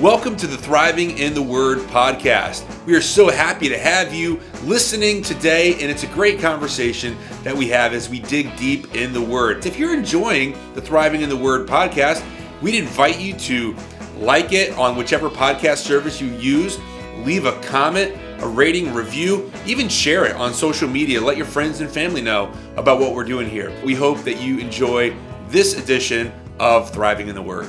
[0.00, 2.64] Welcome to the Thriving in the Word podcast.
[2.86, 7.54] We are so happy to have you listening today, and it's a great conversation that
[7.54, 9.66] we have as we dig deep in the Word.
[9.66, 12.24] If you're enjoying the Thriving in the Word podcast,
[12.62, 13.76] we'd invite you to
[14.16, 16.78] like it on whichever podcast service you use,
[17.18, 21.20] leave a comment, a rating, review, even share it on social media.
[21.20, 23.70] Let your friends and family know about what we're doing here.
[23.84, 25.14] We hope that you enjoy
[25.48, 27.68] this edition of Thriving in the Word.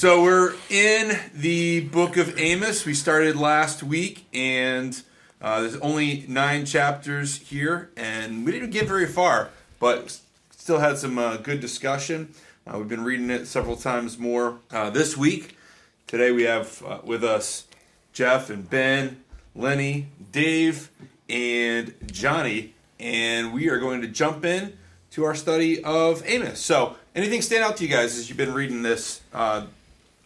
[0.00, 2.86] So we're in the book of Amos.
[2.86, 4.98] We started last week, and
[5.42, 10.18] uh, there's only nine chapters here, and we didn't get very far, but
[10.52, 12.32] still had some uh, good discussion.
[12.66, 15.58] Uh, we've been reading it several times more uh, this week.
[16.06, 17.66] Today we have uh, with us
[18.14, 19.22] Jeff and Ben,
[19.54, 20.90] Lenny, Dave,
[21.28, 24.78] and Johnny, and we are going to jump in
[25.10, 26.58] to our study of Amos.
[26.58, 29.20] So, anything stand out to you guys as you've been reading this?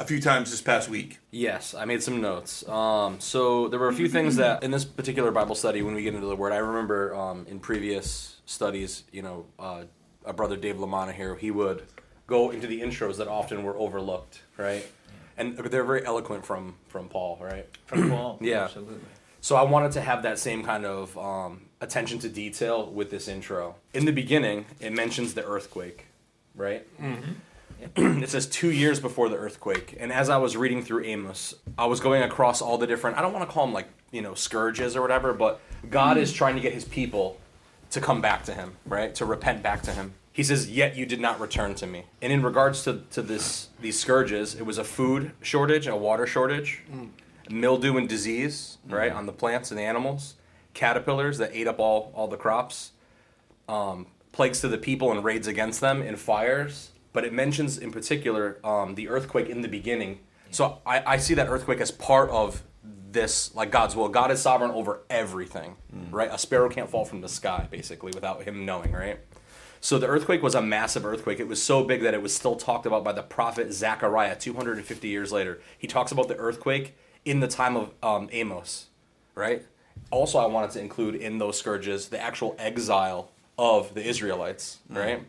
[0.01, 1.19] A few times this past week.
[1.30, 2.67] Yes, I made some notes.
[2.69, 6.03] Um, so there were a few things that in this particular Bible study, when we
[6.03, 9.84] get into the Word, I remember um, in previous studies, you know, uh,
[10.27, 11.84] our brother Dave Lamana here, he would
[12.27, 14.84] go into the intros that often were overlooked, right?
[15.36, 17.67] And they're very eloquent from from Paul, right?
[17.86, 18.64] From Paul, Yeah.
[18.64, 18.98] absolutely.
[19.41, 23.29] So I wanted to have that same kind of um, attention to detail with this
[23.29, 23.75] intro.
[23.92, 26.06] In the beginning, it mentions the earthquake,
[26.55, 26.86] right?
[27.97, 29.97] it says two years before the earthquake.
[29.98, 33.22] And as I was reading through Amos, I was going across all the different, I
[33.22, 36.55] don't want to call them like, you know, scourges or whatever, but God is trying
[36.55, 37.39] to get his people
[37.91, 39.14] to come back to him, right?
[39.17, 40.14] To repent back to him.
[40.33, 42.06] He says, Yet you did not return to me.
[42.20, 46.27] And in regards to, to this these scourges, it was a food shortage, a water
[46.27, 46.83] shortage,
[47.48, 50.34] mildew and disease, right, on the plants and the animals,
[50.75, 52.92] caterpillars that ate up all, all the crops,
[53.69, 56.91] um, plagues to the people and raids against them, and fires.
[57.15, 60.20] But it mentions in particular um, the earthquake in the beginning.
[60.51, 62.62] So I, I see that earthquake as part of
[63.11, 64.09] this, like God's will.
[64.11, 65.77] God is sovereign over everything,
[66.11, 66.29] right?
[66.30, 69.20] A sparrow can't fall from the sky, basically, without Him knowing, right?
[69.80, 71.41] So the earthquake was a massive earthquake.
[71.41, 75.08] It was so big that it was still talked about by the prophet Zechariah 250
[75.08, 75.61] years later.
[75.79, 78.86] He talks about the earthquake in the time of um, Amos,
[79.35, 79.63] right?
[80.11, 85.23] Also, I wanted to include in those scourges the actual exile of the Israelites, right?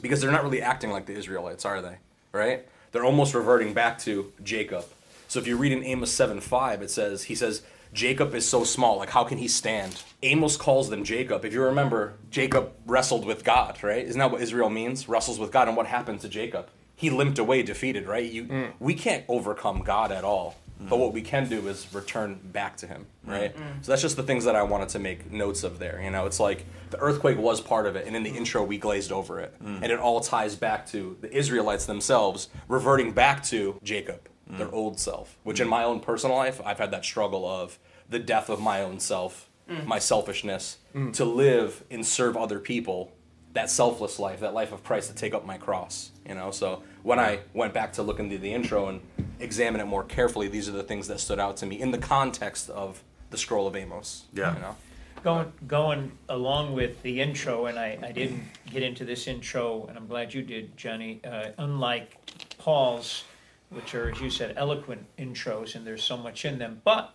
[0.00, 1.98] Because they're not really acting like the Israelites, are they?
[2.32, 2.66] Right?
[2.92, 4.84] They're almost reverting back to Jacob.
[5.28, 8.64] So if you read in Amos 7 5, it says, he says, Jacob is so
[8.64, 10.02] small, like how can he stand?
[10.22, 11.44] Amos calls them Jacob.
[11.44, 14.04] If you remember, Jacob wrestled with God, right?
[14.04, 15.08] Isn't that what Israel means?
[15.08, 15.68] Wrestles with God.
[15.68, 16.68] And what happened to Jacob?
[16.96, 18.30] He limped away defeated, right?
[18.30, 18.72] You, mm.
[18.78, 20.56] We can't overcome God at all.
[20.88, 21.14] But what mm.
[21.14, 23.32] we can do is return back to him, mm.
[23.32, 23.56] right?
[23.56, 23.84] Mm.
[23.84, 26.00] So that's just the things that I wanted to make notes of there.
[26.02, 28.78] You know, it's like the earthquake was part of it, and in the intro we
[28.78, 33.78] glazed over it, and it all ties back to the Israelites themselves reverting back to
[33.82, 35.36] Jacob, their old self.
[35.42, 37.78] Which in my own personal life, I've had that struggle of
[38.08, 39.48] the death of my own self,
[39.84, 40.78] my selfishness,
[41.12, 43.12] to live and serve other people
[43.54, 46.10] that selfless life, that life of Christ to take up my cross.
[46.26, 49.00] You know, so when I went back to look into the intro and
[49.42, 51.98] examine it more carefully, these are the things that stood out to me in the
[51.98, 54.24] context of the scroll of Amos.
[54.32, 54.54] Yeah.
[54.54, 54.76] You know?
[55.22, 59.96] Going, going along with the intro, and I, I didn't get into this intro, and
[59.96, 61.20] I'm glad you did, Johnny.
[61.24, 62.16] Uh, unlike
[62.58, 63.24] Paul's,
[63.70, 66.80] which are, as you said, eloquent intros, and there's so much in them.
[66.82, 67.14] But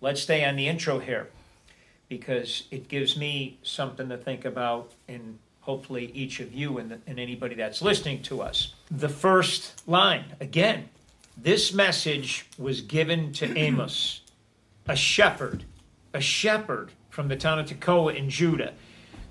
[0.00, 1.30] let's stay on the intro here,
[2.08, 7.20] because it gives me something to think about, and hopefully each of you and, and
[7.20, 8.74] anybody that's listening to us.
[8.90, 10.88] The first line, again,
[11.36, 14.22] this message was given to Amos,
[14.86, 15.64] a shepherd,
[16.12, 18.74] a shepherd from the town of Tekoa in Judah.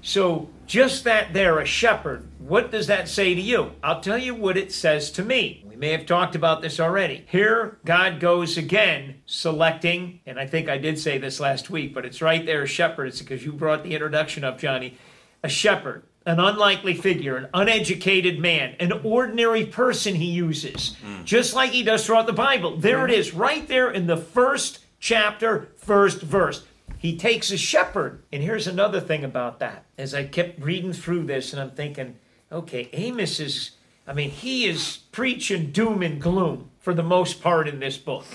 [0.05, 3.71] So, just that there, a shepherd, what does that say to you?
[3.81, 5.63] I'll tell you what it says to me.
[5.65, 7.25] We may have talked about this already.
[7.29, 12.05] Here, God goes again selecting, and I think I did say this last week, but
[12.05, 13.07] it's right there, a shepherd.
[13.07, 14.97] It's because you brought the introduction up, Johnny.
[15.41, 21.23] A shepherd, an unlikely figure, an uneducated man, an ordinary person he uses, hmm.
[21.23, 22.77] just like he does throughout the Bible.
[22.77, 23.19] There it hmm.
[23.19, 26.63] is, right there in the first chapter, first verse.
[26.97, 28.23] He takes a shepherd.
[28.31, 29.83] And here's another thing about that.
[29.97, 32.17] As I kept reading through this, and I'm thinking,
[32.49, 33.71] okay, Amos is,
[34.07, 38.25] I mean, he is preaching doom and gloom for the most part in this book.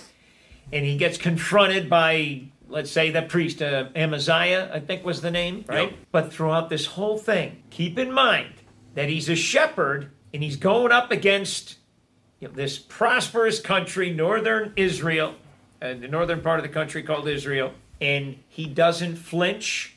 [0.71, 5.31] And he gets confronted by, let's say, the priest, uh, Amaziah, I think was the
[5.31, 5.91] name, right?
[5.91, 5.99] Yep.
[6.13, 8.55] But throughout this whole thing, keep in mind
[8.95, 11.79] that he's a shepherd and he's going up against
[12.41, 15.35] you know, this prosperous country, northern Israel,
[15.81, 19.97] and the northern part of the country called Israel, and he doesn't flinch.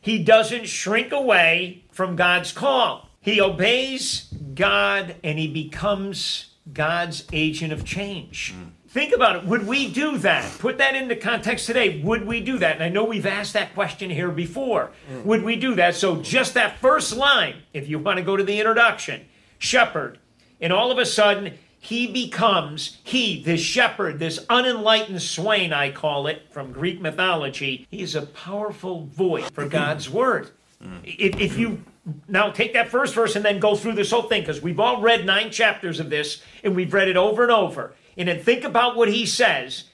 [0.00, 3.08] He doesn't shrink away from God's call.
[3.20, 8.54] He obeys God and he becomes God's agent of change.
[8.88, 9.44] Think about it.
[9.44, 10.58] Would we do that?
[10.58, 12.00] Put that into context today.
[12.02, 12.76] Would we do that?
[12.76, 14.92] And I know we've asked that question here before.
[15.12, 15.24] Mm.
[15.24, 15.94] Would we do that?
[15.94, 19.26] So, just that first line, if you want to go to the introduction,
[19.58, 20.18] shepherd.
[20.58, 26.26] And all of a sudden, he becomes, he, this shepherd, this unenlightened swain, I call
[26.26, 30.16] it, from Greek mythology, he is a powerful voice for God's mm-hmm.
[30.16, 30.50] word.
[30.82, 31.00] Mm.
[31.04, 31.82] If, if you
[32.26, 35.02] now take that first verse and then go through this whole thing, because we've all
[35.02, 37.94] read nine chapters of this and we've read it over and over.
[38.18, 39.84] And then think about what he says.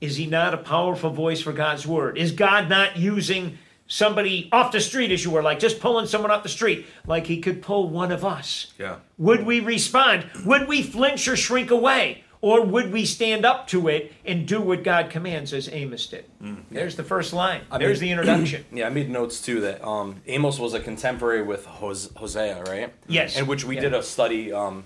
[0.00, 2.16] Is he not a powerful voice for God's word?
[2.16, 6.30] Is God not using somebody off the street, as you were, like just pulling someone
[6.30, 8.72] off the street, like he could pull one of us?
[8.78, 8.96] Yeah.
[9.18, 10.24] Would we respond?
[10.46, 12.24] Would we flinch or shrink away?
[12.42, 16.24] Or would we stand up to it and do what God commands as Amos did?
[16.70, 17.60] There's the first line.
[17.78, 18.64] There's mean- the introduction.
[18.72, 22.94] Yeah, I made notes too that um, Amos was a contemporary with Hos- Hosea, right?
[23.06, 23.36] Yes.
[23.38, 23.82] In which we Yeah.
[23.82, 24.84] did a study, um,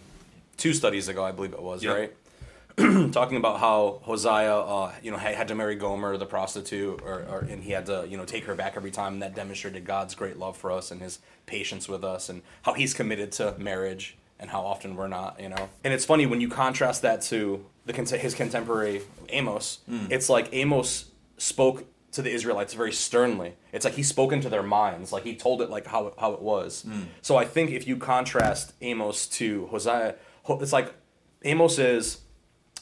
[0.56, 1.96] two studies ago, I believe it was, Yep.
[1.96, 2.12] right?
[3.12, 7.24] Talking about how Hosea, uh, you know, had, had to marry Gomer, the prostitute, or,
[7.30, 9.14] or and he had to, you know, take her back every time.
[9.14, 12.72] And that demonstrated God's great love for us and His patience with us, and how
[12.72, 15.68] He's committed to marriage, and how often we're not, you know.
[15.84, 19.78] And it's funny when you contrast that to the his contemporary Amos.
[20.10, 23.54] It's like Amos spoke to the Israelites very sternly.
[23.72, 26.42] It's like he spoke into their minds, like he told it like how how it
[26.42, 26.84] was.
[27.22, 30.16] So I think if you contrast Amos to Hosea,
[30.48, 30.92] it's like
[31.44, 32.18] Amos is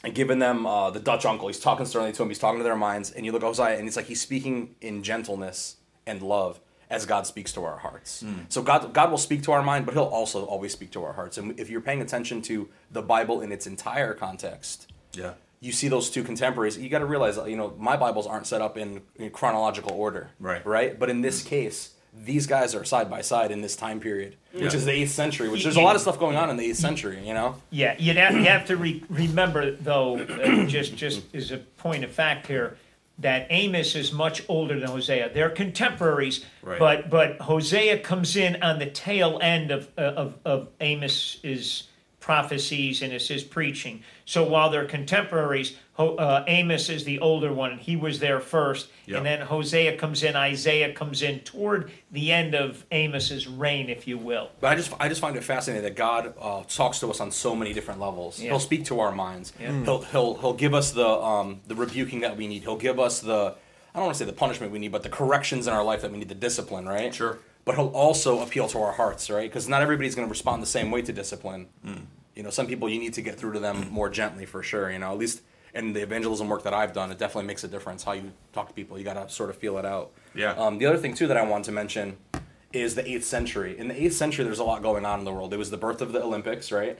[0.09, 1.47] giving them uh, the Dutch uncle.
[1.47, 2.29] He's talking sternly to him.
[2.29, 4.75] He's talking to their minds, and you look at Hosea, and it's like he's speaking
[4.81, 6.59] in gentleness and love
[6.89, 8.23] as God speaks to our hearts.
[8.49, 11.13] So God God will speak to our mind, but He'll also always speak to our
[11.13, 11.37] hearts.
[11.37, 15.33] And if you're paying attention to the Bible in its entire context, Yeah.
[15.59, 18.61] you see those two contemporaries, you got to realize, you know, my Bibles aren't set
[18.61, 20.31] up in, in chronological order.
[20.39, 20.63] Right.
[20.65, 20.99] Right.
[20.99, 24.73] But in this case, these guys are side by side in this time period, which
[24.73, 25.49] is the eighth century.
[25.49, 27.25] Which there's a lot of stuff going on in the eighth century.
[27.25, 27.55] You know.
[27.69, 32.03] Yeah, you'd have, you have to re- remember, though, uh, just just as a point
[32.03, 32.77] of fact here,
[33.19, 35.31] that Amos is much older than Hosea.
[35.33, 36.79] They're contemporaries, Right.
[36.79, 41.87] but but Hosea comes in on the tail end of uh, of, of Amos's
[42.19, 44.01] prophecies and is his preaching.
[44.23, 47.77] So while they're contemporaries, Ho, uh, Amos is the older one.
[47.77, 49.17] He was there first, Yep.
[49.17, 50.35] and then Hosea comes in.
[50.35, 54.49] Isaiah comes in toward the end of Amos's reign, if you will.
[54.59, 57.29] But I just I just find it fascinating that God uh, talks to us on
[57.29, 58.39] so many different levels.
[58.39, 58.49] Yeah.
[58.49, 59.53] He'll speak to our minds.
[59.59, 59.83] Yeah.
[59.83, 62.63] He'll he'll he'll give us the um the rebuking that we need.
[62.63, 63.53] He'll give us the
[63.93, 66.01] I don't want to say the punishment we need, but the corrections in our life
[66.01, 67.13] that we need, the discipline, right?
[67.13, 67.37] Sure.
[67.65, 69.47] But he'll also appeal to our hearts, right?
[69.47, 71.67] Because not everybody's going to respond the same way to discipline.
[71.85, 71.93] Hmm.
[72.35, 74.89] You know, some people you need to get through to them more gently for sure.
[74.91, 75.41] You know, at least
[75.73, 78.67] in the evangelism work that I've done, it definitely makes a difference how you talk
[78.67, 78.97] to people.
[78.97, 80.11] You got to sort of feel it out.
[80.35, 80.51] Yeah.
[80.51, 82.17] Um, the other thing too that I wanted to mention
[82.71, 83.77] is the eighth century.
[83.77, 85.53] In the eighth century, there's a lot going on in the world.
[85.53, 86.97] It was the birth of the Olympics, right?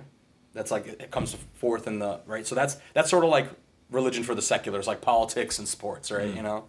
[0.54, 2.46] That's like it comes forth in the right.
[2.46, 3.50] So that's that's sort of like
[3.90, 6.34] religion for the seculars, like politics and sports, right?
[6.36, 6.66] You know,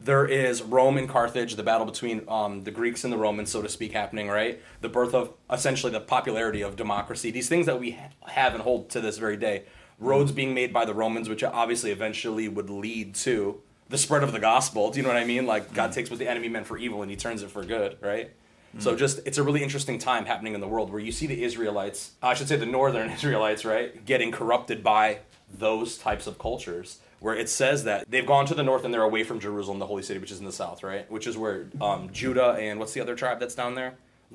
[0.00, 3.62] there is Rome and Carthage, the battle between um, the Greeks and the Romans, so
[3.62, 4.60] to speak, happening, right?
[4.80, 7.30] The birth of essentially the popularity of democracy.
[7.30, 9.64] These things that we ha- have and hold to this very day.
[9.98, 14.32] Roads being made by the Romans, which obviously eventually would lead to the spread of
[14.32, 14.90] the gospel.
[14.90, 15.46] Do you know what I mean?
[15.46, 17.96] Like God takes what the enemy meant for evil and He turns it for good,
[18.00, 18.30] right?
[18.78, 21.44] So just it's a really interesting time happening in the world where you see the
[21.44, 25.18] Israelites, I should say the northern Israelites, right, getting corrupted by
[25.56, 26.98] those types of cultures.
[27.20, 29.86] Where it says that they've gone to the north and they're away from Jerusalem, the
[29.86, 31.10] holy city, which is in the south, right?
[31.10, 33.94] Which is where um, Judah and what's the other tribe that's down there?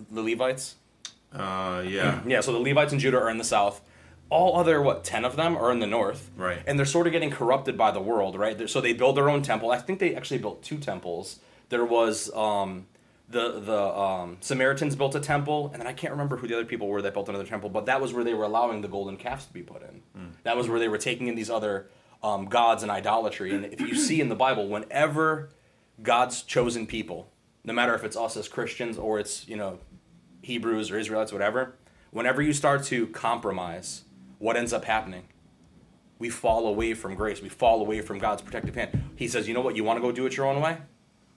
[0.10, 0.74] The Levites.
[1.32, 2.22] Uh, yeah.
[2.26, 3.82] Yeah, so the Levites and Judah are in the south.
[4.30, 6.62] All other what ten of them are in the north, Right.
[6.68, 8.58] And they're sort of getting corrupted by the world, right?
[8.58, 9.72] They're- So they build their own temple.
[9.72, 11.40] I think they actually built two temples.
[11.70, 12.86] There was um,
[13.28, 16.66] the the um, Samaritans built a temple, and then I can't remember who the other
[16.66, 17.70] people were that built another temple.
[17.70, 20.02] But that was where they were allowing the golden calves to be put in.
[20.44, 21.90] That was where they were taking in these other
[22.24, 23.54] um, gods and idolatry.
[23.56, 25.50] And if you see in the Bible, whenever
[26.02, 27.32] God's chosen people,
[27.64, 29.80] no matter if it's us as Christians or it's you know
[30.42, 31.76] Hebrews or Israelites, whatever,
[32.12, 34.04] whenever you start to compromise,
[34.40, 35.26] what ends up happening?
[36.18, 37.42] We fall away from grace.
[37.42, 39.04] We fall away from God's protective hand.
[39.16, 39.76] He says, you know what?
[39.76, 40.78] You want to go do it your own way?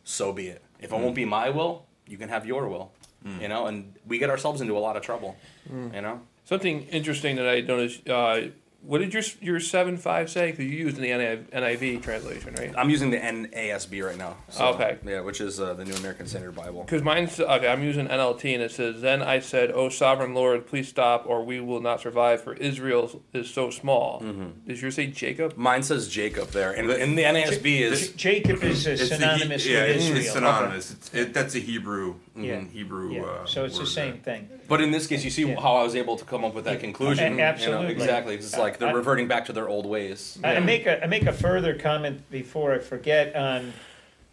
[0.03, 0.63] So be it.
[0.81, 2.93] If it won't be my will, you can have your will.
[3.41, 5.37] You know, and we get ourselves into a lot of trouble.
[5.95, 6.21] You know?
[6.45, 8.41] Something interesting that I noticed, uh,
[8.85, 10.51] what did your your seven five say?
[10.51, 12.73] Because you used in the NIV, NIV translation, right?
[12.77, 14.37] I'm using the NASB right now.
[14.49, 14.99] so- Okay.
[15.05, 16.83] Yeah, which is uh, the New American Standard Bible.
[16.83, 17.69] Because mine's okay.
[17.69, 21.45] I'm using NLT, and it says, "Then I said, O sovereign Lord, please stop, or
[21.45, 22.43] we will not survive.
[22.43, 24.67] For Israel is so small." Mm-hmm.
[24.69, 25.57] Does yours say Jacob?
[25.57, 29.83] Mine says Jacob there, and in the NASB is J- Jacob is the synonymous yeah,
[29.83, 30.19] with it's, Israel.
[30.21, 30.91] it's synonymous.
[30.93, 32.17] It's, it, that's a Hebrew.
[32.35, 32.63] Yeah.
[32.73, 33.13] Hebrew.
[33.13, 34.37] Yeah, Uh, so it's the same there.
[34.37, 34.49] thing.
[34.69, 35.61] But in this case, you see Yeah.
[35.61, 37.25] how I was able to come up with that conclusion.
[37.27, 37.93] A- you know, absolutely.
[37.93, 38.37] exactly.
[38.37, 40.39] 'cause It's like they're I- reverting back to their old ways.
[40.43, 43.73] I I make a, I make a further comment before I forget on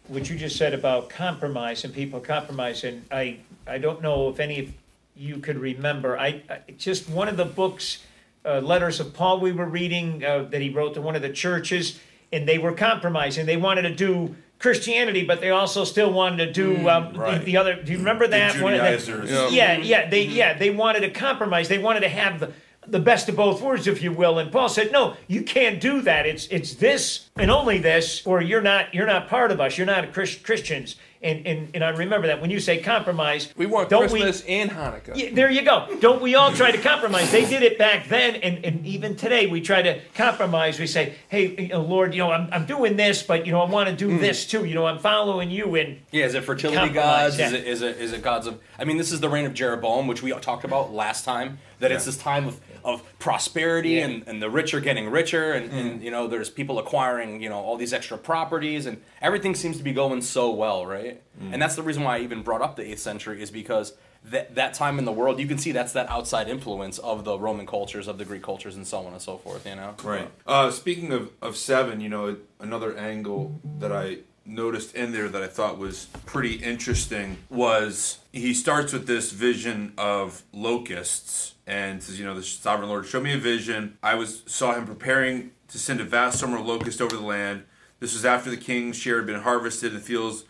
[0.08, 4.40] what you just said about compromise and people compromise, and I, I don't know if
[4.40, 4.68] any of
[5.14, 7.98] you could remember, I, I just one of the books,
[8.44, 11.28] uh, letters of Paul we were reading, uh, that he wrote to one of the
[11.28, 12.00] churches,
[12.32, 16.52] and they were compromising, they wanted to do Christianity, but they also still wanted to
[16.52, 16.92] do, mm.
[16.92, 17.44] um, the, right.
[17.44, 18.56] the other, do you remember that?
[18.56, 19.30] The One of the- Judaizers.
[19.30, 19.48] Yeah.
[19.48, 20.36] yeah, yeah, they mm-hmm.
[20.36, 21.68] yeah they wanted to compromise.
[21.68, 22.52] They wanted to have the
[22.86, 24.38] the best of both worlds, if you will.
[24.38, 26.26] And Paul said, "No, you can't do that.
[26.26, 29.78] It's it's this and only this, or you're not you're not part of us.
[29.78, 33.66] You're not Chris, Christians." And, and and I remember that when you say compromise, We
[33.66, 35.14] want don't Christmas and Hanukkah.
[35.14, 35.86] yeah, there you go.
[36.00, 37.30] Don't we all try to compromise?
[37.30, 40.80] They did it back then, and, and even today we try to compromise.
[40.80, 43.60] We say, "Hey, you know, Lord, you know, I'm, I'm doing this, but you know,
[43.60, 44.18] I want to do hmm.
[44.18, 44.64] this too.
[44.64, 47.38] You know, I'm following you." And Yeah, is it fertility Compromise, gods?
[47.38, 47.46] yeah.
[47.48, 48.58] Is it is it is it gods of?
[48.78, 51.58] I mean, this is the reign of Jeroboam, which we talked about last time.
[51.80, 55.70] That it's this time of, of prosperity and, and the rich are getting richer, and,
[55.72, 59.76] and you know there's people acquiring you know all these extra properties, and everything seems
[59.78, 61.22] to be going so well, right?
[61.40, 63.94] And that's the reason why I even brought up the eighth century is because
[64.24, 67.38] that that time in the world, you can see that's that outside influence of the
[67.38, 69.66] Roman cultures, of the Greek cultures, and so on and so forth.
[69.66, 70.30] You know, Right.
[70.46, 74.18] Uh, speaking of, of seven, you know, another angle that I
[74.50, 79.92] noticed in there that I thought was pretty interesting was he starts with this vision
[79.96, 83.96] of locusts and says, you know, the sovereign Lord showed me a vision.
[84.02, 87.64] I was saw him preparing to send a vast summer of locusts over the land.
[88.00, 90.44] This was after the king's share had been harvested in the fields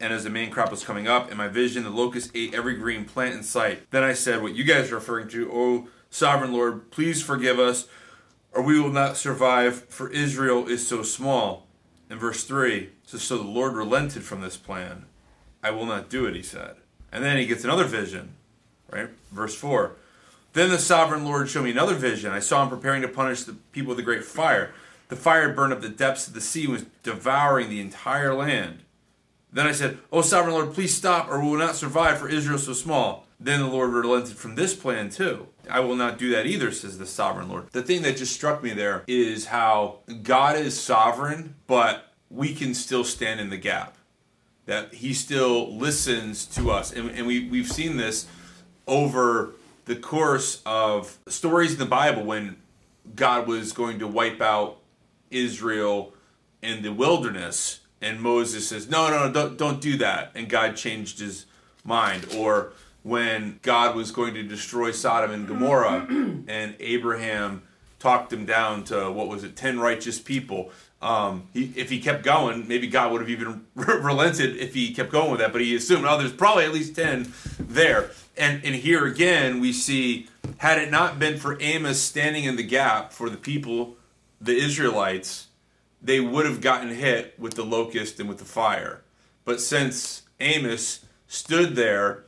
[0.00, 2.74] and as the main crop was coming up, in my vision, the locusts ate every
[2.74, 3.90] green plant in sight.
[3.90, 7.86] Then I said, What you guys are referring to, O sovereign Lord, please forgive us,
[8.52, 11.66] or we will not survive, for Israel is so small.
[12.08, 15.04] In verse 3, says, So the Lord relented from this plan.
[15.62, 16.76] I will not do it, he said.
[17.12, 18.34] And then he gets another vision,
[18.90, 19.08] right?
[19.32, 19.96] Verse 4.
[20.52, 22.32] Then the sovereign Lord showed me another vision.
[22.32, 24.72] I saw him preparing to punish the people with a great fire.
[25.08, 28.80] The fire burned up the depths of the sea and was devouring the entire land.
[29.52, 32.56] Then I said, O sovereign Lord, please stop, or we will not survive, for Israel
[32.56, 33.26] is so small.
[33.38, 35.48] Then the Lord relented from this plan too.
[35.68, 37.70] I will not do that either, says the sovereign Lord.
[37.72, 42.74] The thing that just struck me there is how God is sovereign, but we can
[42.74, 43.96] still stand in the gap.
[44.66, 46.92] That He still listens to us.
[46.92, 48.26] And, and we, we've seen this
[48.86, 49.52] over
[49.86, 52.56] the course of stories in the Bible when
[53.14, 54.78] God was going to wipe out
[55.30, 56.12] Israel
[56.62, 60.76] in the wilderness, and Moses says, "No, no, no, don't, don't do that," and God
[60.76, 61.46] changed his
[61.84, 62.26] mind.
[62.36, 62.72] Or
[63.02, 66.06] when God was going to destroy Sodom and Gomorrah,
[66.48, 67.62] and Abraham
[67.98, 70.70] talked him down to what was it, ten righteous people.
[71.02, 75.10] Um, he, if he kept going, maybe God would have even relented if he kept
[75.10, 75.52] going with that.
[75.52, 78.10] But he assumed, oh, there's probably at least ten there.
[78.36, 80.28] And and here again, we see,
[80.58, 83.96] had it not been for Amos standing in the gap for the people,
[84.40, 85.48] the Israelites,
[86.02, 89.02] they would have gotten hit with the locust and with the fire.
[89.44, 92.24] But since Amos stood there,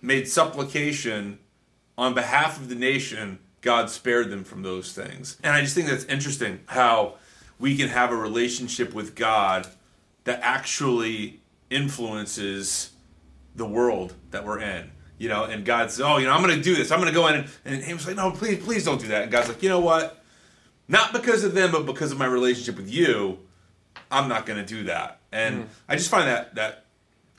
[0.00, 1.38] made supplication
[1.96, 5.36] on behalf of the nation, God spared them from those things.
[5.42, 7.14] And I just think that's interesting how
[7.58, 9.66] we can have a relationship with God
[10.24, 12.90] that actually influences
[13.54, 14.90] the world that we're in.
[15.18, 16.92] You know, and God says, Oh, you know, I'm gonna do this.
[16.92, 19.22] I'm gonna go in and, and Amos like, No, please, please don't do that.
[19.22, 20.22] And God's like, you know what?
[20.86, 23.38] Not because of them, but because of my relationship with you,
[24.10, 25.20] I'm not gonna do that.
[25.32, 25.70] And hmm.
[25.88, 26.84] I just find that that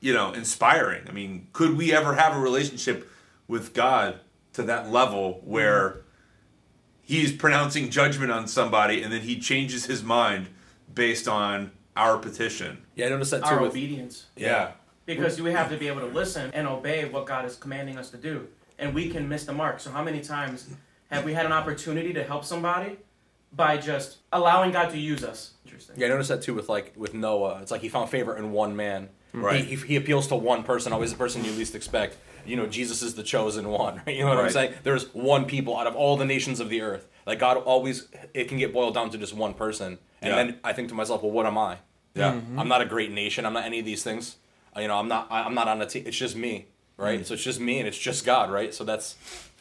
[0.02, 1.06] you know inspiring.
[1.08, 3.10] I mean, could we ever have a relationship
[3.48, 4.20] with God
[4.54, 6.00] to that level where hmm.
[7.10, 10.48] He's pronouncing judgment on somebody and then he changes his mind
[10.94, 12.84] based on our petition?
[12.96, 13.50] yeah, I noticed that too.
[13.50, 14.28] our with- obedience.
[14.38, 14.72] Yeah.
[15.08, 18.12] Because we have to be able to listen and obey what God is commanding us
[18.12, 18.48] to do.
[18.78, 19.80] And we can miss the mark.
[19.80, 20.70] So, how many times
[21.10, 22.98] have we had an opportunity to help somebody
[23.52, 25.54] by just allowing God to use us?
[25.66, 25.96] Interesting.
[25.98, 27.58] Yeah, I noticed that too with like with Noah.
[27.64, 29.10] It's like he found favor in one man.
[29.32, 29.46] Hmm.
[29.46, 29.64] Right.
[29.64, 32.18] He, he, he appeals to one person, always the person you least expect.
[32.46, 34.02] You know, Jesus is the chosen one.
[34.06, 34.08] Right?
[34.16, 34.74] You know what I'm saying?
[34.84, 37.08] There's one people out of all the nations of the earth.
[37.28, 40.00] Like God always, it can get boiled down to just one person.
[40.22, 40.36] And Yeah.
[40.36, 41.78] then I think to myself, well, what am I?
[42.16, 42.32] Yeah.
[42.32, 42.68] I'm mm-hmm.
[42.68, 43.46] not a great nation.
[43.46, 44.38] I'm not any of these things.
[44.78, 45.28] You know, I'm not.
[45.30, 46.04] I'm not on a team.
[46.06, 46.68] It's just me,
[46.98, 47.20] right?
[47.20, 47.26] Hmm.
[47.26, 48.74] So it's just me, and it's just God, right?
[48.74, 49.16] So that's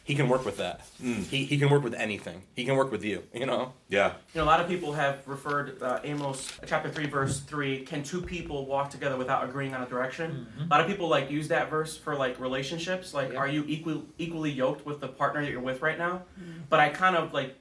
[0.09, 0.81] he can work with that.
[0.99, 2.41] He, he can work with anything.
[2.55, 3.21] He can work with you.
[3.31, 3.73] You know.
[3.89, 4.13] Yeah.
[4.33, 7.85] You know, a lot of people have referred uh, Amos chapter three, verse three.
[7.85, 10.47] Can two people walk together without agreeing on a direction?
[10.59, 13.13] A lot of people like use that verse for like relationships.
[13.13, 13.37] Like, Yeah.
[13.37, 16.23] are you equal equally yoked with the partner that you're with right now?
[16.69, 17.55] But I kind of like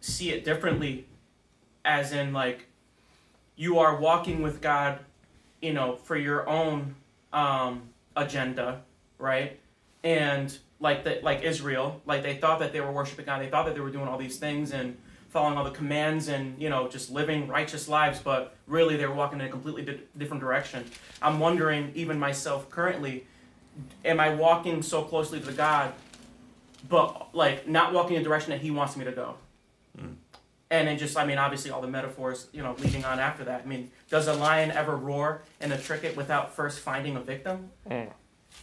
[0.00, 1.06] see it differently,
[1.84, 2.66] as in like
[3.56, 5.00] you are walking with God,
[5.60, 6.94] you know, for your own
[7.32, 7.82] um,
[8.14, 8.82] agenda,
[9.18, 9.58] right?
[10.04, 13.64] And like the, like Israel, like they thought that they were worshiping God, they thought
[13.64, 14.96] that they were doing all these things and
[15.30, 19.14] following all the commands and you know just living righteous lives, but really they were
[19.14, 20.84] walking in a completely di- different direction.
[21.22, 23.26] I'm wondering, even myself currently,
[24.04, 25.92] am I walking so closely to God,
[26.88, 29.36] but like not walking in the direction that He wants me to go?
[30.70, 33.62] And then just, I mean, obviously all the metaphors, you know, leading on after that.
[33.64, 37.70] I mean, does a lion ever roar in a tricket without first finding a victim?
[37.88, 38.10] Mm.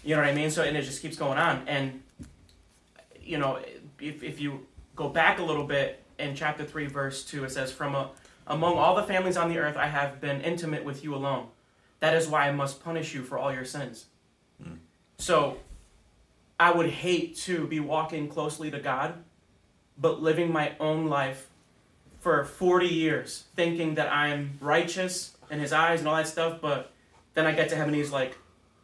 [0.03, 0.49] You know what I mean?
[0.49, 1.63] So, and it just keeps going on.
[1.67, 2.01] And,
[3.31, 3.59] you know,
[3.99, 7.71] if, if you go back a little bit in chapter 3, verse 2, it says,
[7.71, 8.11] From a,
[8.45, 11.47] among all the families on the earth, I have been intimate with you alone.
[12.01, 14.07] That is why I must punish you for all your sins.
[14.61, 14.75] Hmm.
[15.17, 15.57] So,
[16.59, 19.13] I would hate to be walking closely to God,
[19.97, 21.49] but living my own life
[22.19, 26.91] for 40 years, thinking that I'm righteous in His eyes and all that stuff, but
[27.33, 28.37] then I get to heaven, and He's like,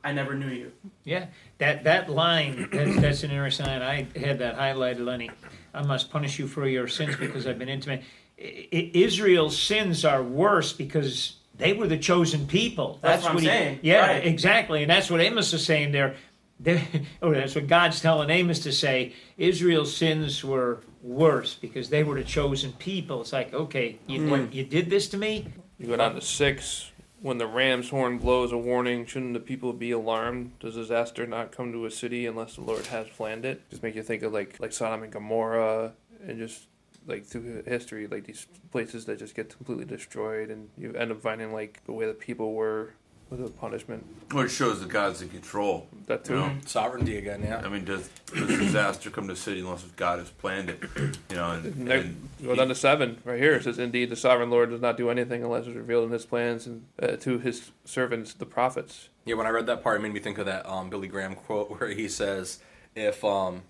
[0.07, 0.71] I never knew you.
[1.03, 1.25] Yeah,
[1.57, 3.81] that that line that's, that's an interesting line.
[3.81, 5.29] I had that highlighted, Lenny.
[5.73, 8.03] I must punish you for your sins because I've been intimate.
[8.41, 12.99] I, I- Israel's sins are worse because they were the chosen people.
[13.01, 14.25] That's what I'm he- saying, Yeah, right.
[14.25, 16.15] exactly, and that's what Amos is saying there.
[16.57, 16.87] There-
[17.21, 19.13] or oh, that's what God's telling Amos to say.
[19.37, 23.19] Israel's sins were worse because they were the chosen people.
[23.19, 24.29] It's like, okay, you, mm-hmm.
[24.29, 25.47] what, you did this to me.
[25.77, 26.91] You go down to six.
[27.19, 30.59] When the ram's horn blows a warning, shouldn't the people be alarmed?
[30.59, 33.67] Does disaster not come to a city unless the Lord has planned it?
[33.69, 35.93] Just make you think of like like Sodom and Gomorrah,
[36.25, 36.67] and just
[37.07, 41.21] like through history, like these places that just get completely destroyed, and you end up
[41.21, 42.93] finding like the way the people were
[43.29, 44.05] with the punishment.
[44.33, 45.87] Well, it shows that God's in control.
[46.07, 46.33] That too.
[46.33, 46.57] You know?
[46.65, 47.43] Sovereignty again.
[47.43, 47.61] Yeah.
[47.63, 50.83] I mean, does, does disaster come to the city unless God has planned it?
[51.29, 53.53] You know, and, Ne- and Go down to seven right here.
[53.53, 56.25] It says, "Indeed, the sovereign Lord does not do anything unless it's revealed in His
[56.25, 60.03] plans and uh, to His servants, the prophets." Yeah, when I read that part, it
[60.03, 62.59] made me think of that um, Billy Graham quote where he says,
[62.95, 63.63] "If um,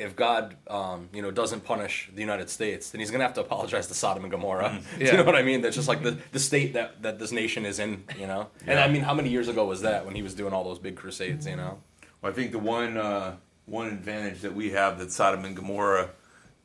[0.00, 3.40] if God um, you know doesn't punish the United States, then He's gonna have to
[3.40, 5.12] apologize to Sodom and Gomorrah." Do Yeah.
[5.12, 5.60] you know what I mean?
[5.60, 8.04] That's just like the, the state that, that this nation is in.
[8.18, 10.52] You know, and I mean, how many years ago was that when he was doing
[10.52, 11.46] all those big crusades?
[11.46, 11.78] You know,
[12.22, 13.36] Well, I think the one uh,
[13.66, 16.10] one advantage that we have that Sodom and Gomorrah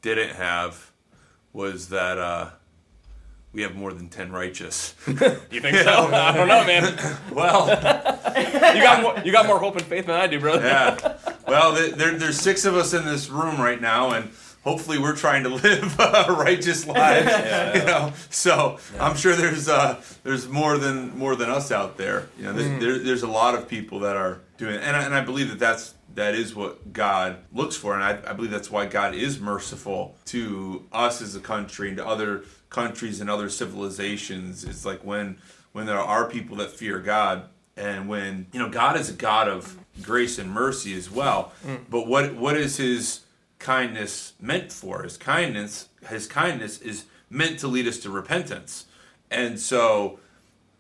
[0.02, 0.92] didn't have
[1.54, 2.50] was that uh,
[3.54, 4.96] we have more than ten righteous.
[5.08, 5.14] you
[5.62, 6.10] think so?
[6.14, 7.16] I don't know, man.
[7.32, 7.68] well,
[8.76, 10.66] You got more you got more hope and faith than I do, brother.
[10.66, 11.18] yeah.
[11.48, 14.32] Well, there, there, there's six of us in this room right now, and
[14.64, 17.80] hopefully we're trying to live uh, righteous lives.
[17.80, 22.28] You know, so I'm sure there's uh, there's more than more than us out there.
[22.38, 24.82] You know, there's, there, there's a lot of people that are doing, it.
[24.84, 28.20] and I, and I believe that that's that is what God looks for, and I,
[28.30, 32.44] I believe that's why God is merciful to us as a country and to other
[32.70, 34.64] countries and other civilizations.
[34.64, 35.38] It's like when
[35.74, 39.48] when there are people that fear God and when you know God is a God
[39.48, 41.54] of grace and mercy as well.
[41.66, 41.86] Mm.
[41.90, 43.22] But what what is His
[43.60, 45.04] kindness meant for?
[45.04, 48.86] His kindness His kindness is meant to lead us to repentance,
[49.32, 50.20] and so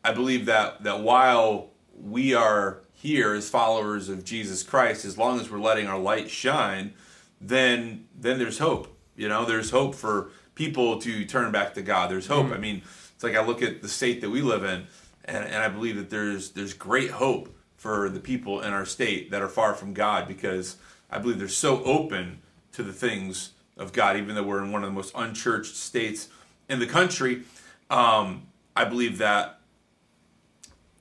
[0.04, 1.70] I believe that that while
[2.02, 6.30] we are here as followers of Jesus Christ, as long as we're letting our light
[6.30, 6.94] shine,
[7.40, 8.96] then then there's hope.
[9.16, 12.10] You know, there's hope for people to turn back to God.
[12.10, 12.48] There's hope.
[12.48, 12.56] Mm.
[12.56, 12.82] I mean,
[13.14, 14.88] it's like I look at the state that we live in,
[15.26, 19.30] and, and I believe that there's there's great hope for the people in our state
[19.30, 20.78] that are far from God because
[21.12, 22.40] I believe they're so open
[22.72, 26.28] to the things of God, even though we're in one of the most unchurched states
[26.68, 27.44] in the country.
[27.92, 29.60] Um, I believe that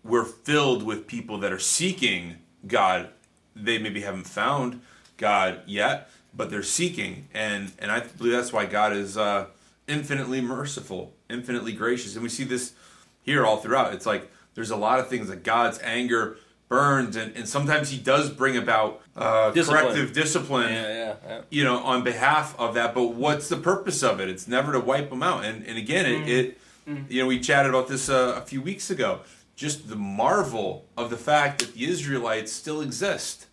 [0.03, 3.09] we're filled with people that are seeking God.
[3.57, 4.83] They maybe haven't found
[5.17, 9.47] God yet, but they're seeking, and and I believe that's why God is uh,
[9.89, 12.75] infinitely merciful, infinitely gracious, and we see this
[13.23, 13.95] here all throughout.
[13.95, 16.37] It's like there's a lot of things that God's anger
[16.69, 19.83] burns, and, and sometimes He does bring about uh, Discipline.
[19.85, 21.41] corrective discipline Yeah, yeah, yeah.
[21.51, 22.95] you know, on behalf of that.
[22.95, 24.29] But what's the purpose of it?
[24.29, 25.45] It's never to wipe them out.
[25.45, 26.59] And and again, it, it
[27.09, 29.21] you know, we chatted about this uh, a few weeks ago.
[29.57, 33.47] Just the marvel of the fact that the Israelites still exist,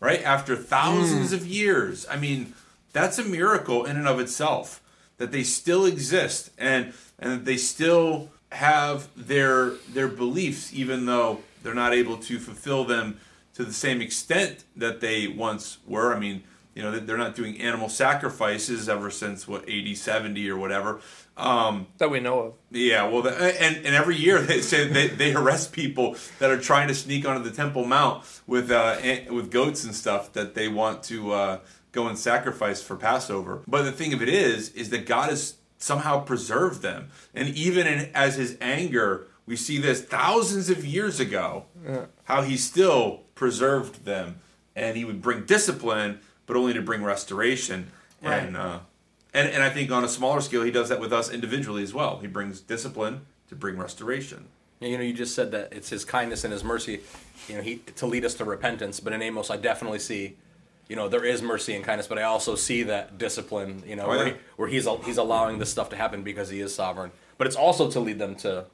[0.00, 0.22] right?
[0.22, 2.06] After thousands of years.
[2.10, 2.54] I mean,
[2.92, 4.82] that's a miracle in and of itself
[5.18, 11.40] that they still exist and and that they still have their their beliefs, even though
[11.68, 13.20] they're not able to fulfill them
[13.52, 16.14] to the same extent that they once were.
[16.14, 20.56] I mean, you know, they're not doing animal sacrifices ever since what 80, 70 or
[20.56, 21.00] whatever.
[21.36, 22.54] Um, that we know of.
[22.70, 26.58] yeah, well, the, and and every year they say they, they arrest people that are
[26.58, 28.96] trying to sneak onto the Temple Mount with uh,
[29.30, 31.58] with goats and stuff that they want to uh,
[31.92, 33.62] go and sacrifice for Passover.
[33.68, 37.86] But the thing of it is, is that God has somehow preserved them, and even
[37.86, 41.64] in, as His anger, we see this thousands of years ago,
[42.24, 44.36] how He still preserved them,
[44.76, 47.90] and He would bring discipline, but only to bring restoration.
[48.22, 48.44] Right.
[48.44, 48.80] And uh,
[49.34, 51.92] and, and I think on a smaller scale, he does that with us individually as
[51.94, 52.18] well.
[52.18, 54.46] He brings discipline to bring restoration.
[54.80, 57.00] You know, you just said that it's his kindness and his mercy,
[57.48, 59.00] you know, he to lead us to repentance.
[59.00, 60.36] But in Amos, I definitely see,
[60.88, 64.04] you know, there is mercy and kindness, but I also see that discipline, you know,
[64.04, 67.10] Oh, where, he, where he's he's allowing this stuff to happen because he is sovereign.
[67.38, 68.66] But it's also to lead them to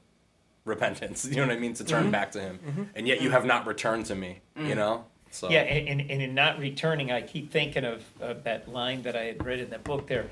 [0.64, 1.24] repentance.
[1.30, 1.74] You know what I mean?
[1.74, 2.10] To turn mm-hmm.
[2.12, 2.58] back to him.
[2.66, 2.82] Mm-hmm.
[2.94, 4.40] And yet you have not returned to me.
[4.56, 4.76] You mm.
[4.76, 5.04] know.
[5.30, 9.02] So Yeah, and, and- and in not returning, I keep thinking of, of that line
[9.02, 10.28] that I had read in the book there.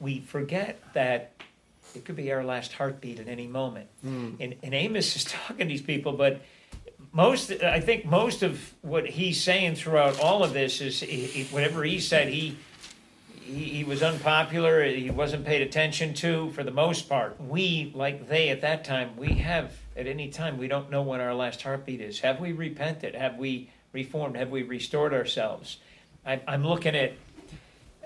[0.00, 1.32] We forget that
[1.94, 3.88] it could be our last heartbeat at any moment.
[4.04, 4.36] Mm.
[4.40, 6.42] And, and Amos is talking to these people, but
[7.12, 11.84] most, I think most of what he's saying throughout all of this is, he- whatever
[11.84, 12.56] he said, he,
[13.44, 17.40] he, he was unpopular, he wasn't paid attention to for the most part.
[17.40, 21.20] We, like they at that time, we have, at any time, we don't know when
[21.20, 22.20] our last heartbeat is.
[22.20, 23.14] Have we repented?
[23.14, 24.36] Have we reformed?
[24.36, 25.78] Have we restored ourselves?
[26.24, 27.12] I, I'm looking at,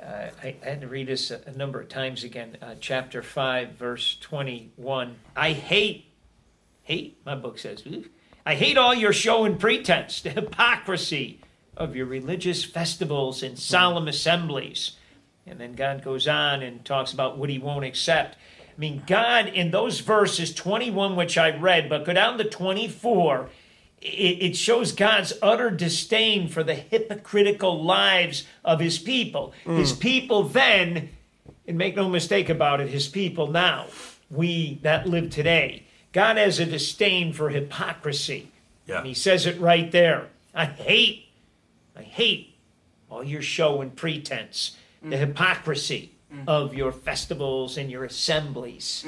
[0.03, 3.23] uh, I, I had to read this a, a number of times again, uh, chapter
[3.23, 5.17] 5, verse 21.
[5.37, 6.07] I hate,
[6.83, 8.05] hate, my book says, "Ooh,
[8.45, 11.41] I hate all your show and pretense, the hypocrisy
[11.77, 14.93] of your religious festivals and solemn assemblies.
[15.47, 18.37] And then God goes on and talks about what he won't accept.
[18.77, 23.49] I mean, God, in those verses 21, which I read, but go down to 24,
[24.03, 29.55] it, shows God's utter disdain for the hypocritical lives of his people.
[29.65, 29.79] Mm.
[29.79, 31.11] His people then,
[31.67, 33.87] and make no mistake about it, his people now,
[34.31, 35.85] we that live today.
[36.13, 38.51] God has a disdain for hypocrisy.
[38.87, 38.99] Yeah.
[38.99, 40.29] And he says it right there.
[40.55, 41.27] I hate,
[41.97, 42.55] I hate
[43.11, 46.13] all your show and pretense, the hypocrisy
[46.47, 49.07] of your festivals and your assemblies.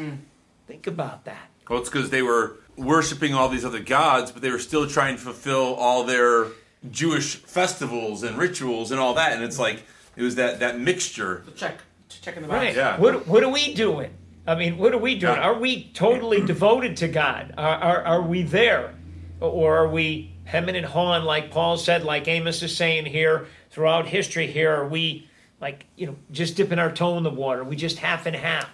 [0.66, 1.48] Think about that.
[1.68, 5.16] Well, it's because they were worshiping all these other gods, but they were still trying
[5.16, 6.46] to fulfill all their
[6.90, 9.32] Jewish festivals and rituals and all that.
[9.32, 9.82] And it's like
[10.16, 11.42] it was that that mixture.
[11.46, 12.66] So check, check in the box.
[12.66, 12.76] Right.
[12.76, 12.98] Yeah.
[12.98, 14.10] What, what are we doing?
[14.46, 15.38] I mean, what are we doing?
[15.38, 17.52] Are we totally devoted to God?
[17.58, 18.94] Are, are, are we there?
[19.40, 24.06] Or are we hemming and hawing, like Paul said, like Amos is saying here throughout
[24.06, 24.74] history here?
[24.74, 25.27] Are we,
[25.60, 27.64] like, you know, just dipping our toe in the water?
[27.64, 28.70] We just half and half?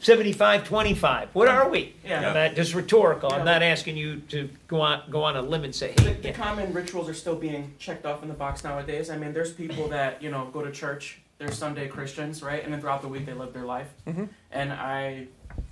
[0.00, 1.30] 75 25.
[1.32, 1.94] What are we?
[2.04, 2.28] Yeah.
[2.28, 3.32] I'm not just rhetorical.
[3.32, 6.12] I'm not asking you to go on go on a limb and say, The, hey,
[6.14, 6.34] the yeah.
[6.34, 9.08] common rituals are still being checked off in the box nowadays.
[9.08, 11.20] I mean, there's people that you know go to church.
[11.38, 12.62] They're Sunday Christians, right?
[12.62, 13.88] And then throughout the week they live their life.
[14.06, 14.28] Mhm.
[14.52, 15.26] And I,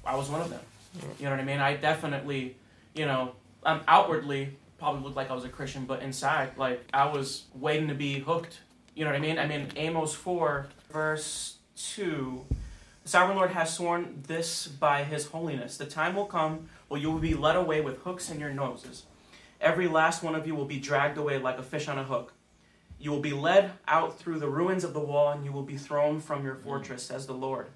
[0.04, 0.60] I was one of them.
[1.18, 1.58] You know what I mean?
[1.60, 2.56] I definitely,
[2.94, 3.32] you know,
[3.64, 7.88] i'm outwardly probably looked like I was a Christian, but inside, like I was waiting
[7.88, 8.58] to be hooked.
[8.94, 9.38] You know what I mean?
[9.38, 12.44] I mean, Amos four verse two.
[13.02, 15.76] The sovereign Lord has sworn this by his holiness.
[15.76, 19.04] The time will come when you will be led away with hooks in your noses.
[19.60, 22.32] Every last one of you will be dragged away like a fish on a hook.
[23.00, 25.76] You will be led out through the ruins of the wall, and you will be
[25.76, 26.62] thrown from your mm.
[26.62, 27.66] fortress, says the Lord.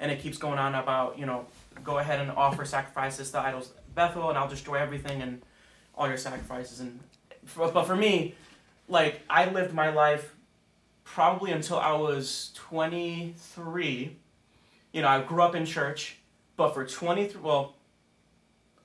[0.00, 1.46] And it keeps going on about, you know,
[1.84, 5.42] go ahead and offer sacrifices to idols Bethel, and I'll destroy everything and
[5.94, 6.80] all your sacrifices.
[6.80, 7.00] And
[7.56, 8.34] but for me,
[8.88, 10.34] like I lived my life
[11.12, 14.16] probably until I was 23.
[14.94, 16.16] You know, I grew up in church,
[16.56, 17.74] but for 23, well,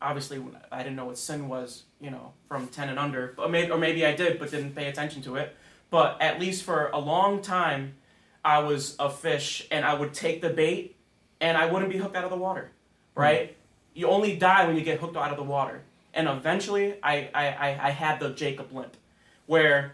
[0.01, 3.71] obviously I didn't know what sin was, you know, from 10 and under, but maybe,
[3.71, 5.55] or maybe I did, but didn't pay attention to it.
[5.89, 7.95] But at least for a long time,
[8.43, 10.97] I was a fish, and I would take the bait,
[11.39, 12.71] and I wouldn't be hooked out of the water,
[13.15, 13.21] hmm.
[13.21, 13.57] right?
[13.93, 15.81] You only die when you get hooked out of the water.
[16.13, 18.97] And eventually, I, I, I, I had the Jacob limp,
[19.45, 19.93] where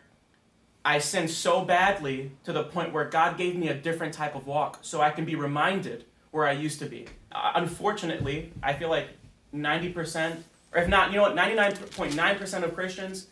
[0.86, 4.46] I sinned so badly to the point where God gave me a different type of
[4.46, 7.06] walk so I can be reminded where I used to be.
[7.32, 9.08] Uh, unfortunately, I feel like
[9.56, 10.38] 90%,
[10.74, 13.28] or if not, you know what, 99.9% of Christians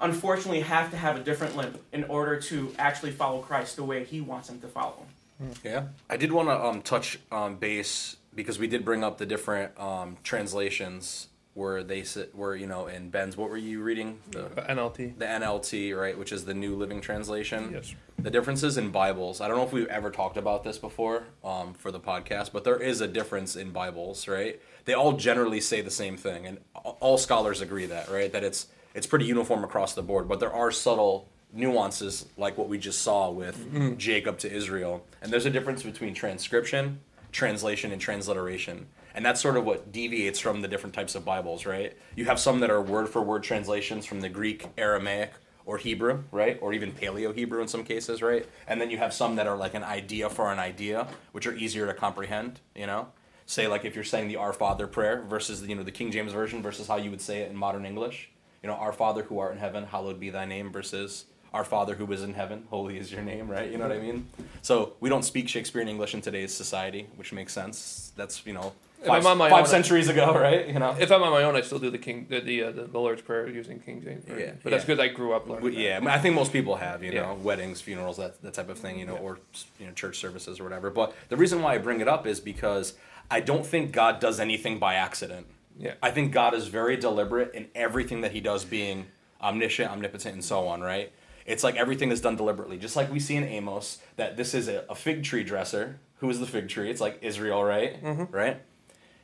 [0.00, 4.04] unfortunately have to have a different limp in order to actually follow Christ the way
[4.04, 4.94] he wants them to follow
[5.38, 5.50] him.
[5.62, 9.26] Yeah, I did want to um, touch on base because we did bring up the
[9.26, 13.36] different um, translations where they sit, where you know, in Ben's.
[13.36, 14.18] What were you reading?
[14.30, 15.18] The, NLT.
[15.18, 17.70] the NLT, right, which is the New Living Translation.
[17.72, 17.94] Yes.
[18.18, 19.40] The differences in Bibles.
[19.40, 22.64] I don't know if we've ever talked about this before um, for the podcast, but
[22.64, 24.60] there is a difference in Bibles, right?
[24.84, 28.30] They all generally say the same thing, and all scholars agree that, right?
[28.30, 32.68] That it's it's pretty uniform across the board, but there are subtle nuances like what
[32.68, 35.06] we just saw with Jacob to Israel.
[35.22, 37.00] And there's a difference between transcription,
[37.32, 38.86] translation, and transliteration.
[39.16, 41.96] And that's sort of what deviates from the different types of Bibles, right?
[42.14, 45.32] You have some that are word for word translations from the Greek, Aramaic,
[45.64, 46.58] or Hebrew, right?
[46.60, 48.46] Or even Paleo Hebrew in some cases, right?
[48.68, 51.54] And then you have some that are like an idea for an idea, which are
[51.54, 53.08] easier to comprehend, you know?
[53.46, 56.32] Say like if you're saying the Our Father prayer versus you know the King James
[56.32, 58.30] version versus how you would say it in modern English.
[58.62, 61.24] You know, Our Father who art in heaven, hallowed be thy name versus
[61.54, 63.70] Our Father who is in heaven, holy is your name, right?
[63.70, 64.26] You know what I mean?
[64.60, 68.12] So we don't speak Shakespearean English in today's society, which makes sense.
[68.16, 68.72] That's, you know,
[69.04, 70.66] five, five own, centuries ago, right?
[70.66, 70.96] You know?
[70.98, 73.22] If I'm on my own, I still do the King, the the, uh, the, Lord's
[73.22, 74.24] Prayer using King James.
[74.28, 75.74] Yeah, but that's because I grew up learning.
[75.74, 77.32] Yeah, I, mean, I think most people have, you know, Yeah.
[77.34, 79.20] weddings, funerals, that that type of thing, you know, Yeah.
[79.20, 79.38] or
[79.78, 80.90] you know, church services or whatever.
[80.90, 82.94] But the reason why I bring it up is because
[83.30, 85.46] I don't think God does anything by accident.
[85.78, 85.94] Yeah.
[86.02, 89.06] I think God is very deliberate in everything that He does, being
[89.42, 90.80] omniscient, omnipotent, and so on.
[90.80, 91.12] Right?
[91.44, 94.68] It's like everything is done deliberately, just like we see in Amos that this is
[94.68, 96.00] a, a fig tree dresser.
[96.20, 96.90] Who is the fig tree?
[96.90, 97.98] It's like Israel, right?
[98.32, 98.62] Right?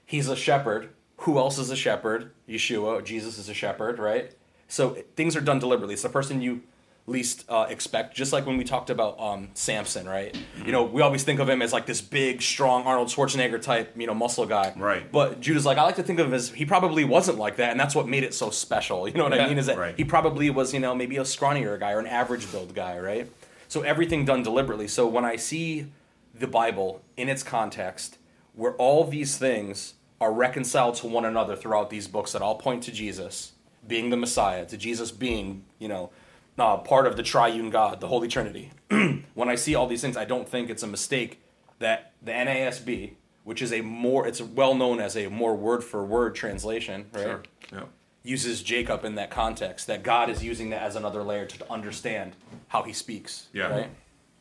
[0.06, 0.90] He's a shepherd.
[1.18, 2.32] Who else is a shepherd?
[2.48, 3.04] Yeshua.
[3.04, 4.32] Jesus is a shepherd, right?
[4.68, 5.94] So things are done deliberately.
[5.94, 6.62] It's the person you
[7.06, 8.14] least uh, expect.
[8.14, 10.36] Just like when we talked about um, Samson, right?
[10.64, 13.92] You know, we always think of him as like this big, strong Arnold Schwarzenegger type,
[13.96, 14.72] you know, muscle guy.
[14.76, 15.10] Right.
[15.10, 17.70] But Judah's like, I like to think of him as he probably wasn't like that,
[17.72, 19.08] and that's what made it so special.
[19.08, 19.58] You know what I mean?
[19.58, 19.96] Is that Right.
[19.96, 23.28] he probably was, you know, maybe a scrawnier guy or an average build guy, right?
[23.68, 24.86] So everything done deliberately.
[24.88, 25.86] So when I see
[26.34, 28.18] the Bible in its context,
[28.54, 32.82] where all these things are reconciled to one another throughout these books that all point
[32.84, 33.52] to Jesus
[33.86, 36.10] being the Messiah, to Jesus being, you know,
[36.58, 38.70] uh, part of the triune God, the Holy Trinity.
[39.34, 41.42] when I see all these things, I don't think it's a mistake
[41.78, 46.04] that the NASB, which is a more, it's well known as a more word for
[46.04, 47.22] word translation, right?
[47.22, 47.42] Sure.
[47.72, 47.84] Yeah.
[48.22, 52.36] uses Jacob in that context, that God is using that as another layer to understand
[52.68, 53.48] how he speaks.
[53.52, 53.68] Yeah.
[53.68, 53.90] Right?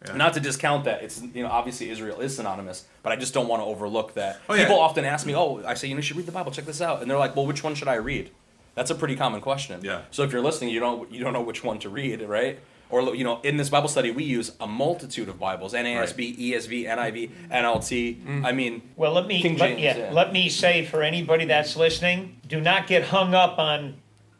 [0.05, 0.15] Yeah.
[0.15, 1.03] Not to discount that.
[1.03, 4.41] It's you know, obviously Israel is synonymous, but I just don't want to overlook that.
[4.49, 4.63] Oh, yeah.
[4.63, 6.65] People often ask me, Oh, I say, you know, you should read the Bible, check
[6.65, 7.01] this out.
[7.01, 8.31] And they're like, Well, which one should I read?
[8.73, 9.81] That's a pretty common question.
[9.83, 10.01] Yeah.
[10.11, 12.59] So if you're listening, you don't you don't know which one to read, right?
[12.89, 16.85] Or you know, in this Bible study, we use a multitude of Bibles: NASB, ESV,
[16.87, 18.43] NIV, NLT.
[18.45, 20.11] I mean, Well, let me, King let, yeah, yeah.
[20.11, 23.95] let me say for anybody that's listening, do not get hung up on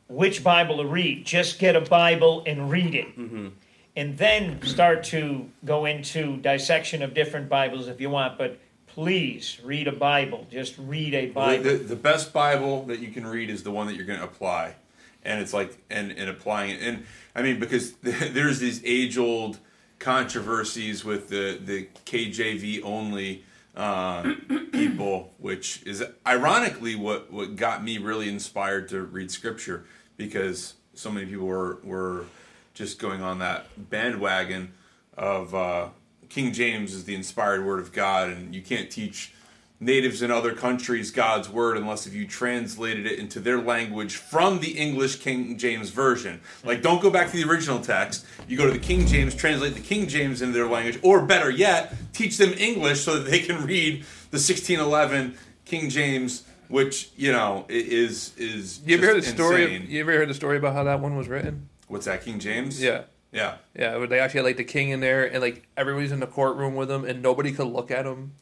[0.08, 1.26] which Bible to read.
[1.26, 3.18] Just get a Bible and read it.
[3.18, 3.48] Mm-hmm.
[3.96, 9.60] And then start to go into dissection of different Bibles if you want, but please
[9.64, 10.48] read a Bible.
[10.50, 11.64] Just read a Bible.
[11.64, 14.26] the, the best Bible that you can read is the one that you're going to
[14.26, 14.76] apply,
[15.24, 16.82] and it's like and and applying it.
[16.82, 19.60] And I mean because there's these age old
[20.00, 23.44] controversies with the the KJV only
[23.76, 24.24] uh,
[24.72, 29.86] people, which is ironically what what got me really inspired to read Scripture
[30.18, 32.26] because so many people were were
[32.74, 34.74] just going on that bandwagon
[35.18, 35.90] of uh,
[36.30, 39.34] King James is the inspired word of God, and you can't teach
[39.82, 44.60] natives in other countries God's word unless if you translated it into their language from
[44.60, 46.40] the English King James version.
[46.64, 48.26] Like, don't go back to the original text.
[48.48, 51.50] You go to the King James, translate the King James into their language, or better
[51.50, 57.32] yet, teach them English so that they can read the 1611 King James, which you
[57.32, 58.82] know is is.
[58.86, 59.76] You ever heard the story?
[59.76, 61.70] Of, you ever heard the story about how that one was written?
[61.92, 62.24] What's that?
[62.24, 62.82] King James?
[62.82, 63.04] Yeah.
[63.32, 63.56] Yeah.
[63.78, 66.28] Yeah, where they actually had like the king in there, and like everybody's in the
[66.28, 68.34] courtroom with him, and nobody could look at him.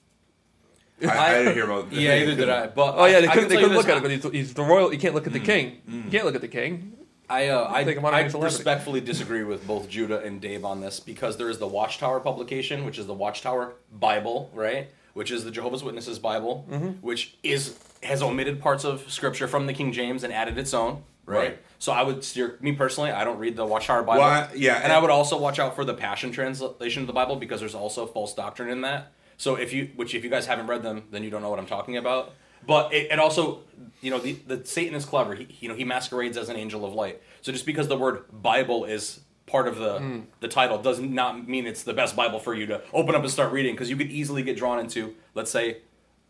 [1.02, 1.92] I, I didn't hear about.
[1.94, 2.68] yeah, either did I.
[2.68, 4.64] But Oh yeah, they couldn't, they couldn't look this, at him because he's, he's the
[4.64, 4.92] royal.
[4.94, 5.82] You can't look at the king.
[5.88, 6.94] You can't look at the king.
[7.30, 8.44] I uh, I, I it as a celebrity.
[8.44, 12.86] respectfully disagree with both Judah and Dave on this because there is the Watchtower publication,
[12.86, 14.90] which is the Watchtower Bible, right?
[15.14, 16.88] Which is the Jehovah's Witnesses Bible, Mm-hmm.
[17.02, 21.04] which is has omitted parts of Scripture from the King James and added its own,
[21.30, 21.38] right?
[21.38, 21.60] Right.
[21.78, 23.12] So I would steer me personally.
[23.12, 25.60] I don't read the Watchtower Bible, Well, I- yeah, and and- I would also watch
[25.60, 29.12] out for the Passion translation of the Bible because there's also false doctrine in that.
[29.38, 31.60] So if you, which if you guys haven't read them, then you don't know what
[31.60, 32.34] I'm talking about.
[32.68, 33.62] But it, it also,
[34.02, 35.36] you know, the, the Satan is clever.
[35.36, 37.22] He, you know, he masquerades as an angel of light.
[37.42, 40.20] So just because the word Bible is part of the hmm.
[40.42, 43.32] the title does not mean it's the best Bible for you to open up and
[43.32, 45.78] start reading because you could easily get drawn into, let's say,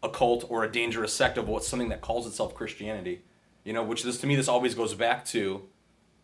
[0.02, 3.22] a cult or a dangerous sect of what's something that calls itself Christianity.
[3.64, 5.64] You know, which this to me this always goes back to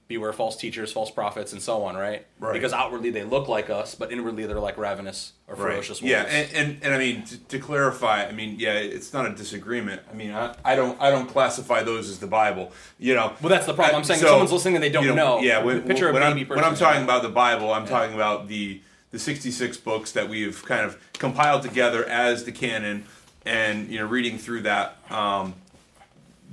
[0.08, 2.28] beware false teachers, false prophets, and so on, right?
[2.40, 2.54] Right.
[2.54, 6.12] Because outwardly they look like us, but inwardly they're like ravenous or ferocious wolves.
[6.12, 9.34] Yeah, and, and, and I mean to, to clarify, I mean yeah, it's not a
[9.34, 10.02] disagreement.
[10.10, 12.72] I mean I, I don't I don't classify those as the Bible.
[13.00, 13.34] You know.
[13.42, 13.98] Well, that's the problem.
[13.98, 16.14] I'm saying if So, someo's listening and they don't you know, Yeah, when, picture a
[16.14, 16.56] baby I'm, person.
[16.56, 20.64] when I'm talking about the Bible, I'm talking about the the 66 books that we've
[20.66, 23.06] kind of compiled together as the canon,
[23.46, 25.54] and you know reading through that, um,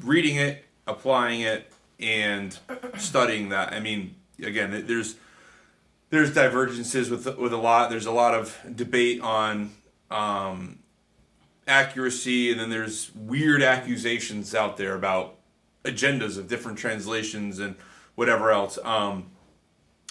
[0.02, 2.58] reading it, applying it, and
[2.98, 3.72] studying that.
[3.72, 5.16] I mean, again, there's
[6.10, 7.90] there's divergences with with a lot.
[7.90, 9.72] There's a lot of debate on
[10.10, 10.78] um,
[11.66, 15.36] accuracy, and then there's weird accusations out there about
[15.84, 17.76] agendas of different translations and
[18.14, 18.78] whatever else.
[18.84, 19.30] Um,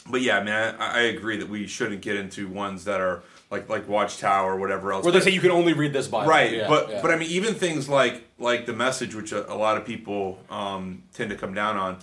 [0.09, 3.69] but yeah, man, I, I agree that we shouldn't get into ones that are like
[3.69, 5.03] like Watchtower or whatever else.
[5.03, 6.29] Where they say you can only read this Bible.
[6.29, 7.01] right, Yeah, but yeah.
[7.01, 10.39] but I mean, even things like like the message, which a, a lot of people
[10.49, 11.97] um, tend to come down on.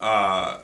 [0.00, 0.60] Uh,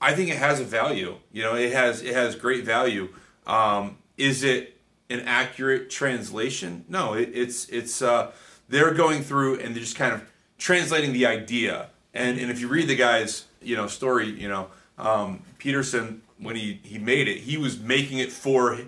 [0.00, 1.16] I think it has a value.
[1.30, 3.10] You know, it has it has great value.
[3.46, 4.78] Um, is it
[5.10, 6.86] an accurate translation?
[6.88, 8.32] No, it, it's it's uh,
[8.68, 10.22] they're going through and they're just kind of
[10.56, 11.90] translating the idea.
[12.14, 16.56] And and if you read the guy's you know story, you know um, Peterson when
[16.56, 18.78] he he made it, he was making it for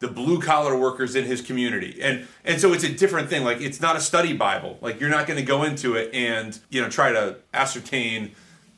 [0.00, 2.00] the blue collar workers in his community.
[2.00, 3.44] And and so it's a different thing.
[3.44, 4.78] Like it's not a study bible.
[4.80, 8.32] Like you're not going to go into it and you know try to ascertain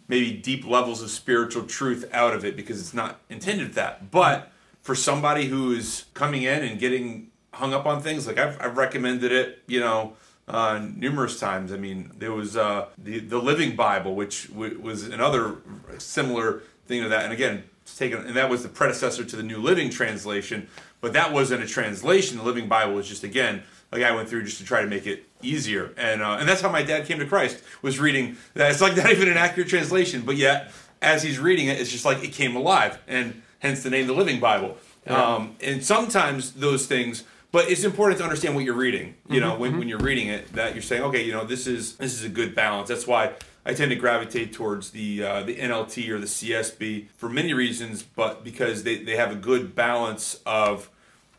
[0.08, 4.10] maybe deep levels of spiritual truth out of it because it's not intended that.
[4.10, 4.50] But
[4.82, 9.32] for somebody who's coming in and getting hung up on things like i've, I've recommended
[9.32, 10.14] it you know
[10.48, 11.72] uh, numerous times.
[11.72, 15.58] I mean there was uh, the the living bible which w- was another
[15.98, 17.24] similar thing to that.
[17.24, 20.68] And again it's taken and that was the predecessor to the new living translation
[21.00, 22.38] but that wasn't a translation.
[22.38, 25.06] The living bible was just again like i went through just to try to make
[25.06, 25.92] it easier.
[25.96, 28.70] And uh, and that's how my dad came to christ was reading that.
[28.70, 32.04] It's like not even an accurate translation but yet as he's reading it it's just
[32.04, 34.76] like it came alive and hence the name the living bible.
[35.06, 39.56] Um, and sometimes those things but it's important to understand what you're reading you know
[39.56, 42.24] when, when you're reading it that you're saying okay you know this is this is
[42.24, 42.88] a good balance.
[42.88, 43.32] That's why
[43.64, 48.02] I tend to gravitate towards the uh, the NLT or the CSB for many reasons,
[48.02, 50.90] but because they, they have a good balance of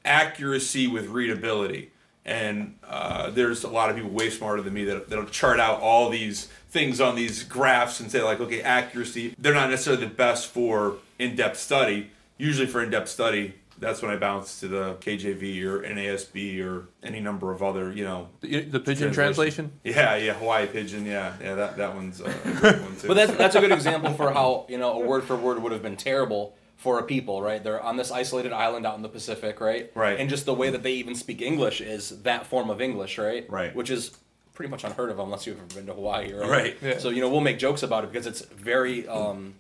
[0.05, 1.91] accuracy with readability.
[2.23, 5.81] And uh, there's a lot of people way smarter than me that, that'll chart out
[5.81, 9.34] all these things on these graphs and say like, okay, accuracy.
[9.39, 12.12] They're not necessarily the best for in-depth study.
[12.38, 17.20] Usually for in-depth study, that's when I bounce to the KJV or NASB or any
[17.20, 18.30] number of other, you know.
[18.39, 19.72] The, the pidgin translation.
[19.84, 21.06] Yeah, yeah, Hawaii pidgin.
[21.06, 23.08] Yeah, yeah, that that one's uh, a good one too.
[23.08, 25.72] But that's that's a good example for how you know a word for word would
[25.72, 27.63] have been terrible for a people, right?
[27.63, 29.91] They're on this isolated island out in the Pacific, right?
[29.94, 30.20] Right.
[30.20, 33.48] And just the way that they even speak English is that form of English, right?
[33.50, 33.76] Right.
[33.76, 34.17] Which is
[34.54, 36.50] pretty much unheard of unless you've ever been to Hawaii, right?
[36.50, 36.78] Right.
[36.82, 36.98] Yeah.
[37.00, 39.56] So you know we'll make jokes about it because it's very um,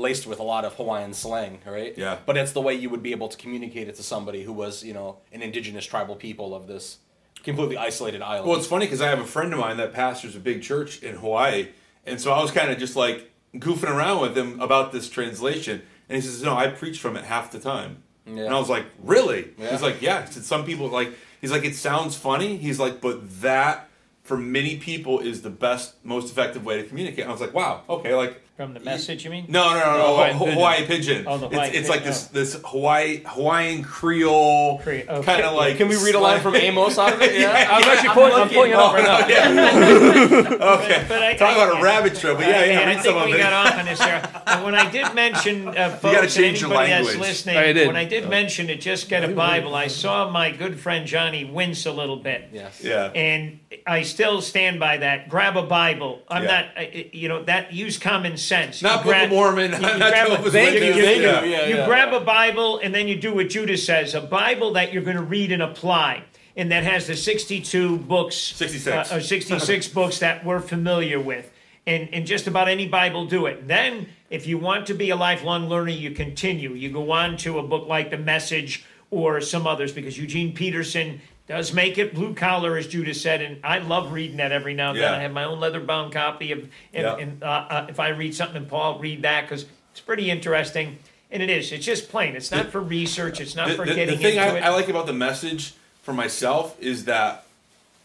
[0.00, 1.96] laced with a lot of Hawaiian slang, right?
[1.96, 2.18] Yeah.
[2.26, 4.82] But it's the way you would be able to communicate it to somebody who was
[4.82, 6.98] you know an indigenous tribal people of this
[7.44, 8.48] completely isolated island.
[8.48, 11.02] Well, it's funny because I have a friend of mine that pastors a big church
[11.02, 11.68] in Hawaii,
[12.06, 15.82] and so I was kind of just like goofing around with him about this translation,
[16.08, 18.44] and he says, "No, I preach from it half the time," Yeah.
[18.44, 19.70] and I was like, "Really?" Yeah.
[19.70, 21.10] He's like, "Yeah." Said, "Some people like."
[21.40, 23.86] He's like, "It sounds funny." He's like, "But that."
[24.22, 27.26] For many people, is the best, most effective way to communicate.
[27.26, 29.46] I was like, "Wow, okay." Like, From the message, you mean?
[29.48, 31.24] no, no, no, no, Hawaiian Hawaii, pidgin.
[31.24, 31.24] pidgin.
[31.26, 35.22] Oh, the Hawaii it's, it's like this, this Hawaii Hawaiian Creole, Cre- okay.
[35.22, 35.78] kind of like.
[35.78, 37.30] Can we read a line from Amos out of it?
[37.40, 37.68] Yeah.
[37.70, 38.32] I was actually pulling.
[38.34, 39.20] I'm pulling it up right now.
[40.74, 43.16] Okay, But I- talk I- about a rabbit trail, but yeah, yeah, I think some
[43.16, 43.38] of we it.
[43.38, 44.42] got off on this here.
[44.46, 47.28] And when I did mention, uh, gotta folks, change your anybody that's language.
[47.28, 47.86] listening, I did.
[47.86, 51.46] when I did mention to just get a Bible, I saw my good friend Johnny
[51.46, 52.50] wince a little bit.
[52.52, 52.82] Yes.
[52.84, 53.04] Yeah.
[53.14, 55.30] And I still stand by that.
[55.30, 56.20] Grab a Bible.
[56.28, 58.49] I'm not, uh, you know, that use common sense.
[58.50, 59.72] Not You Book grab- of Mormon.
[59.72, 61.02] you not grab a- Jehovah's you, you.
[61.22, 61.44] Yeah.
[61.44, 61.86] Yeah, you yeah.
[61.86, 65.16] grab a Bible and then you do what Judah says a Bible that you're going
[65.16, 66.24] to read and apply.
[66.56, 69.12] And that has the 62 books, 66.
[69.12, 71.50] uh, or 66 books that we're familiar with.
[71.86, 73.66] And, and just about any Bible do it.
[73.66, 76.74] Then, if you want to be a lifelong learner, you continue.
[76.74, 81.20] You go on to a book like The Message or some others because Eugene Peterson
[81.50, 83.42] does make it blue collar, as Judah said.
[83.42, 85.12] And I love reading that every now and then.
[85.12, 87.16] I have my own leather bound copy of, and, Yeah.
[87.16, 90.98] and uh, uh, if I read something in Paul, read that because it's pretty interesting.
[91.32, 91.72] And it is.
[91.72, 92.36] It's just plain.
[92.36, 93.40] It's not for research.
[93.40, 94.62] It's not The, for the- the thing into I, it.
[94.62, 97.44] I like about the message for myself is that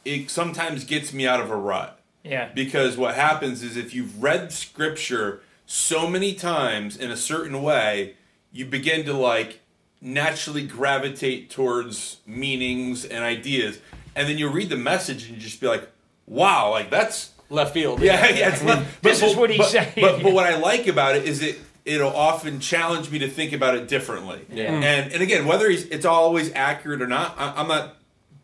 [0.04, 2.00] it sometimes gets me out of a rut.
[2.24, 2.50] yeah.
[2.54, 8.16] Because what happens is if you've read scripture so many times in a certain way,
[8.52, 9.60] you begin to like
[10.02, 13.80] naturally gravitate towards meanings and ideas.
[14.16, 15.90] And then you read the message and you just be like,
[16.26, 18.02] wow, like that's Left field.
[18.02, 18.50] Yeah, yeah.
[18.50, 19.94] It's not, This is what he's but, saying.
[19.96, 23.54] But, but what I like about it is it it'll often challenge me to think
[23.54, 24.44] about it differently.
[24.52, 24.72] Yeah.
[24.72, 24.84] Mm.
[24.84, 27.98] And and again, whether he's, it's always accurate or not, I, I'm not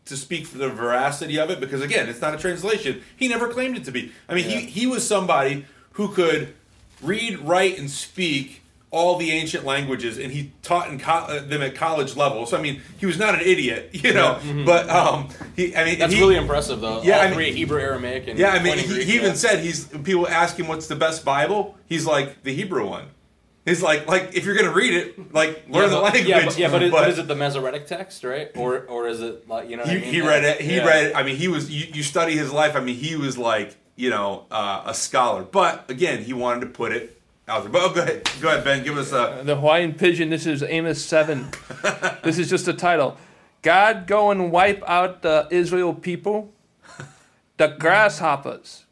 [0.04, 3.02] to speak for the veracity of it because again, it's not a translation.
[3.16, 4.12] He never claimed it to be.
[4.28, 4.58] I mean, Yeah.
[4.58, 6.54] he he was somebody who could
[7.02, 8.61] read, write, and speak
[8.92, 12.44] all the ancient languages, and he taught in co- uh, them at college level.
[12.46, 14.38] So I mean, he was not an idiot, you know.
[14.64, 17.02] But um, he, I mean, That's he, really impressive, though.
[17.02, 19.34] Yeah, All I mean- three Hebrew, Aramaic, and yeah, I mean, he, Greek, he even
[19.34, 19.86] said he's.
[19.86, 21.76] People ask him what's the best Bible.
[21.86, 23.06] He's like the Hebrew one.
[23.64, 26.26] He's like like if you're gonna read it, like learn yeah, the language.
[26.26, 28.50] Yeah, but, yeah, but, is, but is it the Masoretic text, right?
[28.56, 29.84] Or or is it like you know?
[29.84, 30.12] He, I mean?
[30.12, 30.60] he read it.
[30.60, 30.86] He Yeah.
[30.86, 31.12] read.
[31.12, 31.70] I mean, he was.
[31.70, 32.74] You, you study his life.
[32.76, 35.44] I mean, he was like you know uh, a scholar.
[35.44, 37.12] But again, he wanted to put it out there.
[37.12, 38.84] But oh, go ahead, go ahead, Ben.
[38.84, 39.20] Give us a.
[39.20, 40.30] Uh, the Hawaiian pidgin.
[40.30, 41.48] This is Amos seven.
[42.22, 43.16] this is just a title.
[43.62, 46.52] God go and wipe out the Israel people,
[47.56, 48.86] the grasshoppers.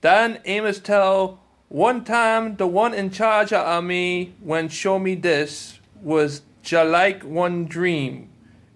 [0.00, 5.78] Then Amos tell one time the one in charge of me when show me this
[6.00, 8.30] was like one dream.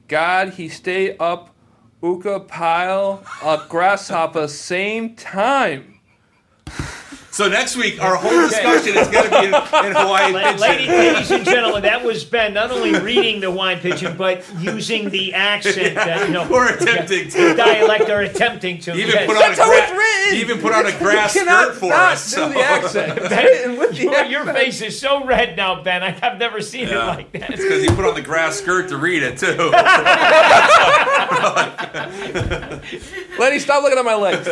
[0.08, 1.54] God he stay up
[2.02, 5.95] uka pile a grasshopper same time.
[7.36, 10.58] So next week, our whole discussion is going to be in, in Hawaiian La- Pidgin.
[10.58, 15.10] lady- ladies and gentlemen, that was Ben not only reading the wine pidgin, but using
[15.10, 17.54] the accent that, you know, Or attempting to.
[17.54, 18.94] dialect or attempting to.
[18.94, 19.26] Even yes.
[19.26, 20.38] put on a That's how it's written.
[20.40, 22.24] even put on a grass skirt for not us.
[22.30, 23.18] do so- the accent.
[23.28, 26.02] Say it with the Your, your face is so red now, Ben.
[26.02, 27.02] I, I've never seen Yeah.
[27.04, 27.50] it like that.
[27.50, 29.56] It's because he put on the grass skirt to read it too.
[33.38, 34.48] Lenny, stop looking at my legs.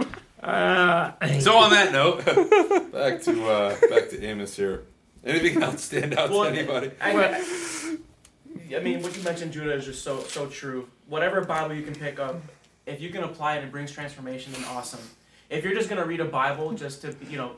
[0.44, 2.24] so on that note,
[2.92, 4.84] back to uh, back to Amos here.
[5.24, 6.90] Anything else stand out Well, to anybody?
[7.00, 7.96] I,
[8.76, 10.88] I mean, what you mentioned, Judah, is just so so true.
[11.08, 12.42] Whatever Bible you can pick up,
[12.84, 15.00] if you can apply it and it brings transformation, then awesome.
[15.48, 17.52] If you're just gonna read a Bible just to you know,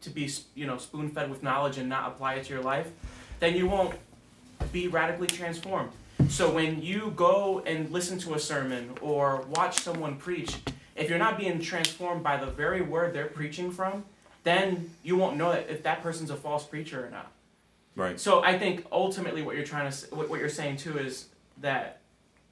[0.00, 2.90] to be you know spoon fed with knowledge and not apply it to your life,
[3.38, 3.94] then you won't
[4.72, 5.90] be radically transformed.
[6.28, 10.56] So when you go and listen to a sermon or watch someone preach,
[10.96, 14.04] if you're not being transformed by the very word they're preaching from,
[14.44, 17.32] then you won't know if that person's a false preacher or not.
[17.96, 18.18] Right.
[18.18, 21.26] So I think ultimately what you're trying to what what you're saying too is
[21.60, 22.00] that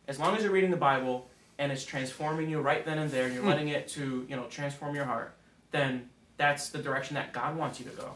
[0.08, 1.28] as long as you're reading the Bible
[1.58, 3.48] and it's transforming you right then and there, and you're hmm.
[3.48, 5.34] letting it to you know transform your heart,
[5.70, 8.12] then that's the direction that God wants you to go.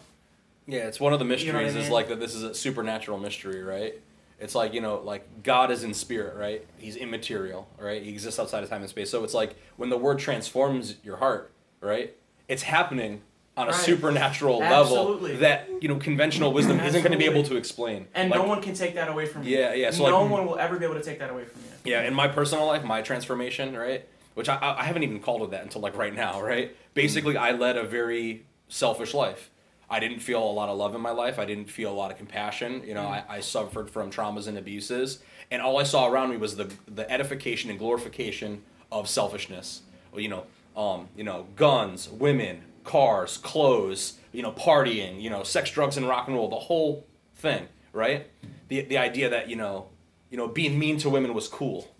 [0.66, 2.42] Yeah, it's one of the mysteries You know what I is like that this is
[2.42, 4.00] a supernatural mystery, right?
[4.38, 6.66] It's like, you know, like God is in spirit, right?
[6.78, 8.02] He's immaterial, right?
[8.02, 9.10] He exists outside of time and space.
[9.10, 12.14] So it's like when the word transforms your heart, right?
[12.48, 13.22] It's happening
[13.56, 13.80] on a Right.
[13.80, 15.30] supernatural Absolutely.
[15.36, 18.06] level that, you know, conventional wisdom isn't going to be able to explain.
[18.14, 19.56] And Like, no one can take that away from you.
[19.56, 19.90] Yeah, yeah.
[19.90, 21.92] So no like, one will ever be able to take that away from you.
[21.92, 24.06] yeah, in my personal life, my transformation, right?
[24.34, 26.76] Which I, I haven't even called it that until like right now, right?
[26.92, 29.50] Basically, I led a very selfish life.
[29.88, 31.38] I didn't feel a lot of love in my life.
[31.38, 32.82] I didn't feel a lot of compassion.
[32.84, 35.20] You know, I, I suffered from traumas and abuses,
[35.50, 39.82] and all I saw around me was the the edification and glorification of selfishness.
[40.10, 40.44] Well, you know,
[40.76, 46.08] um, you know, guns, women, cars, clothes, you know, partying, you know, sex, drugs, and
[46.08, 47.06] rock and roll, the whole
[47.36, 48.28] thing, right?
[48.68, 49.86] The the idea that you know,
[50.30, 51.94] you know, being mean to women was cool.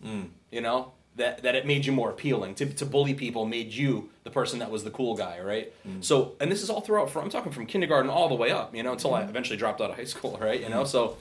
[0.51, 2.54] You know that that it made you more appealing.
[2.56, 5.72] To to bully people made you the person that was the cool guy, right?
[5.86, 6.04] Mm.
[6.04, 7.10] So, and this is all throughout.
[7.10, 9.30] From I'm talking from kindergarten all the way up, you know, until I mm-hmm.
[9.30, 10.60] eventually dropped out of high school, right?
[10.60, 10.88] You know, mm-hmm.
[10.88, 11.16] so,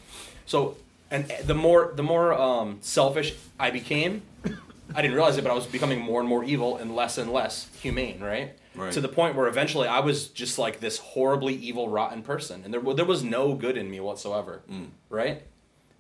[0.45, 0.77] so,
[1.09, 4.21] and eh, the more the more um, selfish I became,
[4.93, 7.31] I didn't realize it, but I was becoming more and more evil and less and
[7.31, 8.55] less humane, right?
[8.75, 8.91] Right.
[8.91, 12.73] To the point where eventually I was just like this horribly evil, rotten person, and
[12.73, 14.87] there there was no good in me whatsoever, mm.
[15.09, 15.43] right?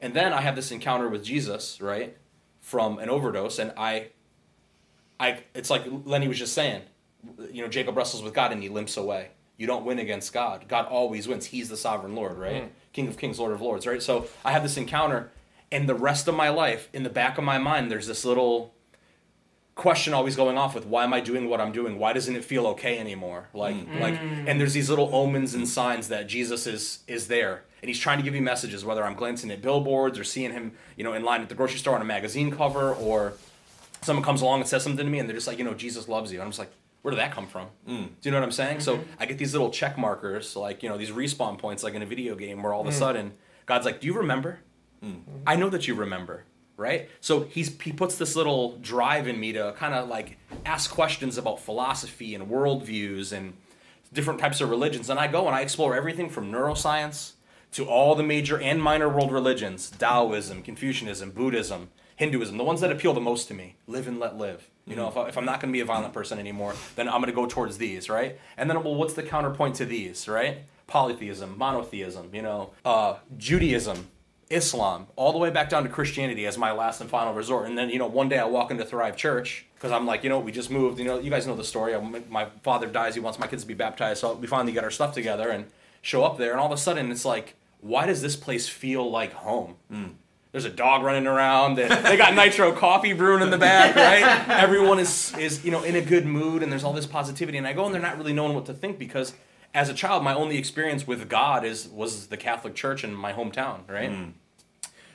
[0.01, 2.17] And then I had this encounter with Jesus, right,
[2.65, 4.07] from an overdose, and I,
[5.19, 6.81] I, it's like Lenny was just saying,
[7.51, 9.29] you know, Jacob wrestles with God and he limps away.
[9.55, 10.65] You don't win against God.
[10.67, 11.45] God always wins.
[11.45, 12.63] He's the sovereign Lord, right?
[12.63, 12.69] Mm.
[12.91, 14.01] King of Kings, Lord of Lords, right?
[14.01, 15.29] So I had this encounter,
[15.71, 18.73] and the rest of my life, in the back of my mind, there's this little
[19.75, 21.99] question always going off with why am I doing what I'm doing?
[21.99, 23.49] Why doesn't it feel okay anymore?
[23.53, 23.99] Like mm.
[23.99, 27.65] like and there's these little omens and signs that Jesus is is there.
[27.85, 30.71] And he's trying to give me messages, whether I'm glancing at billboards or seeing him,
[30.97, 33.33] you know, in line at the grocery store on a magazine cover, or
[34.01, 36.07] someone comes along and says something to me and they're just like, you know, Jesus
[36.07, 36.39] loves you.
[36.39, 36.71] And I'm just like,
[37.03, 37.67] where did that come from?
[37.87, 38.07] Mm.
[38.07, 38.79] Do you know what I'm saying?
[38.79, 39.11] So mm-hmm.
[39.19, 42.07] I get these little check markers, like, you know, these respawn points, like in a
[42.07, 42.93] video game, where all of a mm.
[42.93, 43.33] sudden
[43.67, 44.61] God's like, do you remember?
[45.03, 45.19] Mm.
[45.45, 47.07] I know that you remember, right?
[47.21, 51.37] So he's he puts this little drive in me to kind of like ask questions
[51.37, 53.53] about philosophy and worldviews and
[54.11, 57.33] different types of religions, and I go and I explore everything from neuroscience
[57.75, 62.91] to all the major and minor world religions: Taoism, Confucianism, Buddhism, Hinduism, the ones that
[62.91, 63.75] appeal the most to me.
[63.87, 64.69] Live and let live.
[64.87, 67.15] You know, if, I, I'm not going to be a violent person anymore, then I'm
[67.15, 68.39] going to go towards these, right?
[68.55, 70.59] And then, well, what's the counterpoint to these, right?
[70.87, 74.07] Polytheism, monotheism, you know, uh, Judaism,
[74.51, 77.67] Islam, all the way back down to Christianity as my last and final resort.
[77.67, 80.29] And then, you know, one day I walk into Thrive Church because I'm like, you
[80.29, 80.99] know, we just moved.
[80.99, 81.95] You know, you guys know the story.
[81.95, 81.99] I-
[82.29, 83.15] My father dies.
[83.15, 84.21] He wants my kids to be baptized.
[84.21, 85.65] So we finally get our stuff together and
[86.03, 86.51] show up there.
[86.51, 87.55] And all of a sudden, it's like,
[87.85, 89.75] why does this place feel like home?
[90.51, 91.75] There's a dog running around.
[91.75, 94.49] They, they got nitro coffee brewing in the back, right?
[94.63, 97.57] Everyone is is you know in a good mood, and there's all this positivity.
[97.57, 99.33] And I go, and they're not really knowing what to think because
[99.73, 103.33] as a child, my only experience with God is was the Catholic Church in my
[103.33, 104.09] hometown, right?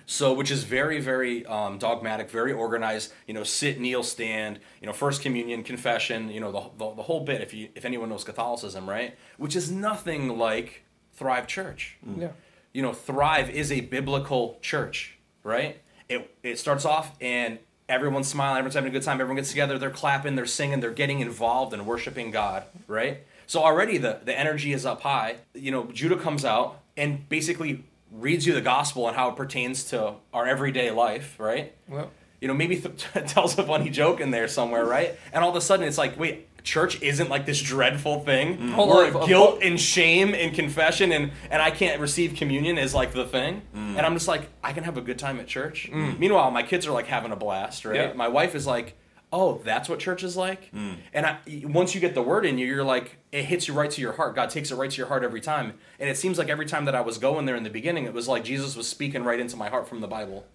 [0.07, 3.13] So, which is very, very um, dogmatic, very organized.
[3.29, 4.59] You know, sit, kneel, stand.
[4.81, 6.31] You know, First Communion, confession.
[6.31, 7.41] You know, the, the, the whole bit.
[7.41, 9.17] If you if anyone knows Catholicism, right?
[9.39, 10.83] Which is nothing like
[11.15, 11.97] Thrive Church.
[12.19, 12.33] Yeah.
[12.73, 15.81] You know, Thrive is a biblical church, right?
[16.09, 17.59] It it starts off and
[17.89, 20.93] everyone's smiling, everyone's having a good time, everyone gets together, they're clapping, they're singing, they're
[20.93, 23.19] getting involved and worshiping God, right?
[23.47, 25.37] So already the the energy is up high.
[25.55, 29.85] You know, Judah comes out and basically reads you the gospel and how it pertains
[29.85, 31.73] to our everyday life, right?
[31.89, 32.11] Well,
[32.41, 35.19] you know, maybe th- tells a funny joke in there somewhere, right?
[35.33, 38.73] And all of a sudden, it's like, wait, church isn't like this dreadful thing mm.
[38.73, 42.95] Hold where of- guilt and shame and confession and and I can't receive communion is
[42.95, 43.63] like the thing.
[43.75, 43.97] Mm.
[43.97, 45.91] And I'm just like, I can have a good time at church.
[45.93, 46.19] Mm.
[46.19, 47.97] Meanwhile, my kids are like having a blast, right?
[47.97, 48.13] Yeah.
[48.13, 48.97] My wife is like.
[49.33, 50.73] Oh, that's what church is like.
[51.15, 53.89] And I, once you get the word in you, you're like, it hits you right
[53.89, 54.35] to your heart.
[54.35, 55.75] God takes it right to your heart every time.
[56.01, 58.13] And it seems like every time that I was going there in the beginning, it
[58.13, 60.47] was like Jesus was speaking right into my heart from the Bible.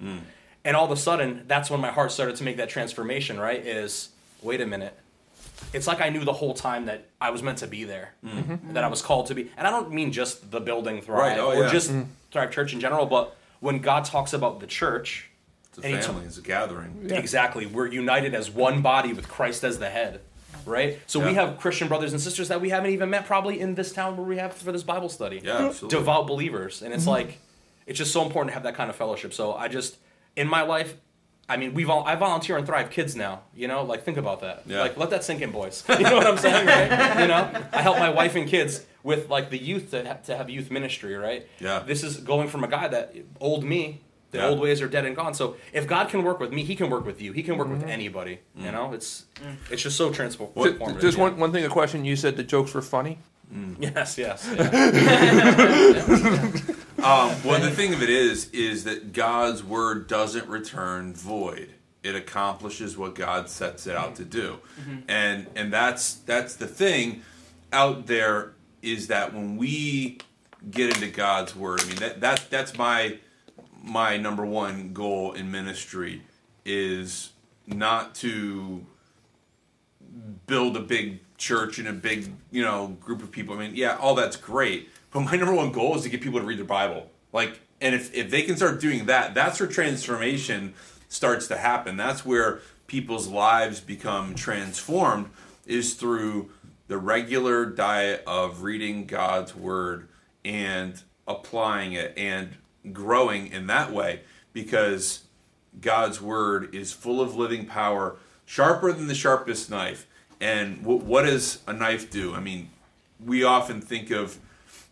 [0.65, 3.65] And all of a sudden, that's when my heart started to make that transformation, right?
[3.65, 4.09] Is
[4.41, 4.93] wait a minute.
[5.73, 8.73] It's like I knew the whole time that I was meant to be there, mm-hmm.
[8.73, 9.51] that I was called to be.
[9.57, 11.71] And I don't mean just the building Thrive Right, oh, or yeah.
[11.71, 12.09] just mm-hmm.
[12.31, 15.29] Thrive Church in general, but when God talks about the church,
[15.69, 17.09] It's a And he family, it's a gathering.
[17.09, 20.21] exactly, we're united as one body with Christ as the head,
[20.65, 20.99] right?
[21.07, 23.91] So we have Christian brothers and sisters that we haven't even met probably in this
[23.91, 25.97] town where we have for this Bible study Yeah, absolutely.
[25.97, 27.11] devout believers and it's mm-hmm.
[27.11, 27.39] like
[27.85, 29.97] it's just so important to have that kind of fellowship so i just
[30.35, 30.95] in my life
[31.47, 34.41] i mean we vol- i volunteer on thrive kids now you know like think about
[34.41, 34.81] that Yeah.
[34.81, 37.81] like let that sink in boys you know what i'm saying right you know i
[37.81, 41.15] help my wife and kids with like the youth to have, to have youth ministry
[41.15, 41.79] right Yeah.
[41.85, 44.47] this is going from a guy that old me the Yeah.
[44.49, 46.89] old ways are dead and gone so if god can work with me he can
[46.89, 47.81] work with you he can work Mm-hmm.
[47.81, 48.65] with anybody Mm.
[48.65, 49.25] you know it's
[49.71, 51.23] it's just so transform- ju- transformative just yeah.
[51.25, 52.03] one, one thing, a question.
[52.05, 53.19] You said the jokes were funny.
[53.79, 54.65] yes yes yeah.
[57.05, 61.69] Um, well, the thing of it is, is that God's word doesn't return void.
[62.01, 64.57] It accomplishes what God sets it out to do,
[65.07, 67.21] and and that's that's the thing
[67.71, 70.17] out there is that when we
[70.71, 73.19] get into God's word, I mean that that that's my
[73.83, 76.23] my number one goal in ministry
[76.65, 77.33] is
[77.67, 78.83] not to
[80.47, 83.55] build a big church and a big you know group of people.
[83.55, 86.41] I mean, yeah, all that's great, but my number one goal is to get people
[86.41, 87.09] to read their Bible.
[87.31, 90.73] Like, and if if they can start doing that, that's where transformation
[91.07, 91.95] starts to happen.
[91.95, 95.29] That's where people's lives become transformed
[95.65, 96.49] is through
[96.87, 100.09] the regular diet of reading God's word
[100.43, 102.57] and applying it and
[102.91, 104.19] growing in that way
[104.51, 105.23] because
[105.79, 110.07] God's word is full of living power, sharper than the sharpest knife.
[110.41, 112.35] And w- what does a knife do?
[112.35, 112.69] I mean,
[113.23, 114.39] we often think of,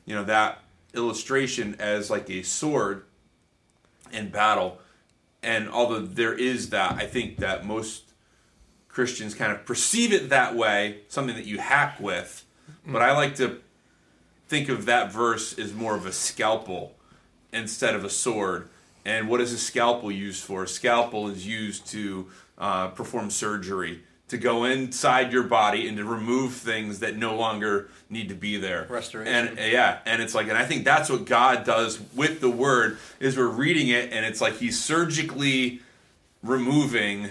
[0.05, 0.59] you know, that
[0.93, 3.05] illustration as like a sword
[4.11, 4.79] in battle.
[5.41, 8.13] And although there is that, I think that most
[8.87, 12.45] Christians kind of perceive it that way, something that you hack with.
[12.85, 13.59] But I like to
[14.47, 16.95] think of that verse as more of a scalpel
[17.51, 18.69] instead of a sword.
[19.03, 20.63] And what is a scalpel used for?
[20.63, 22.27] A scalpel is used to
[22.57, 27.89] uh, perform surgery, to go inside your body and to remove things that no longer
[28.09, 28.87] need to be there.
[28.89, 29.33] Restoration.
[29.33, 32.49] And uh, yeah, and it's like, and I think that's what God does with the
[32.49, 35.81] word is we're reading it, and it's like He's surgically
[36.41, 37.29] removing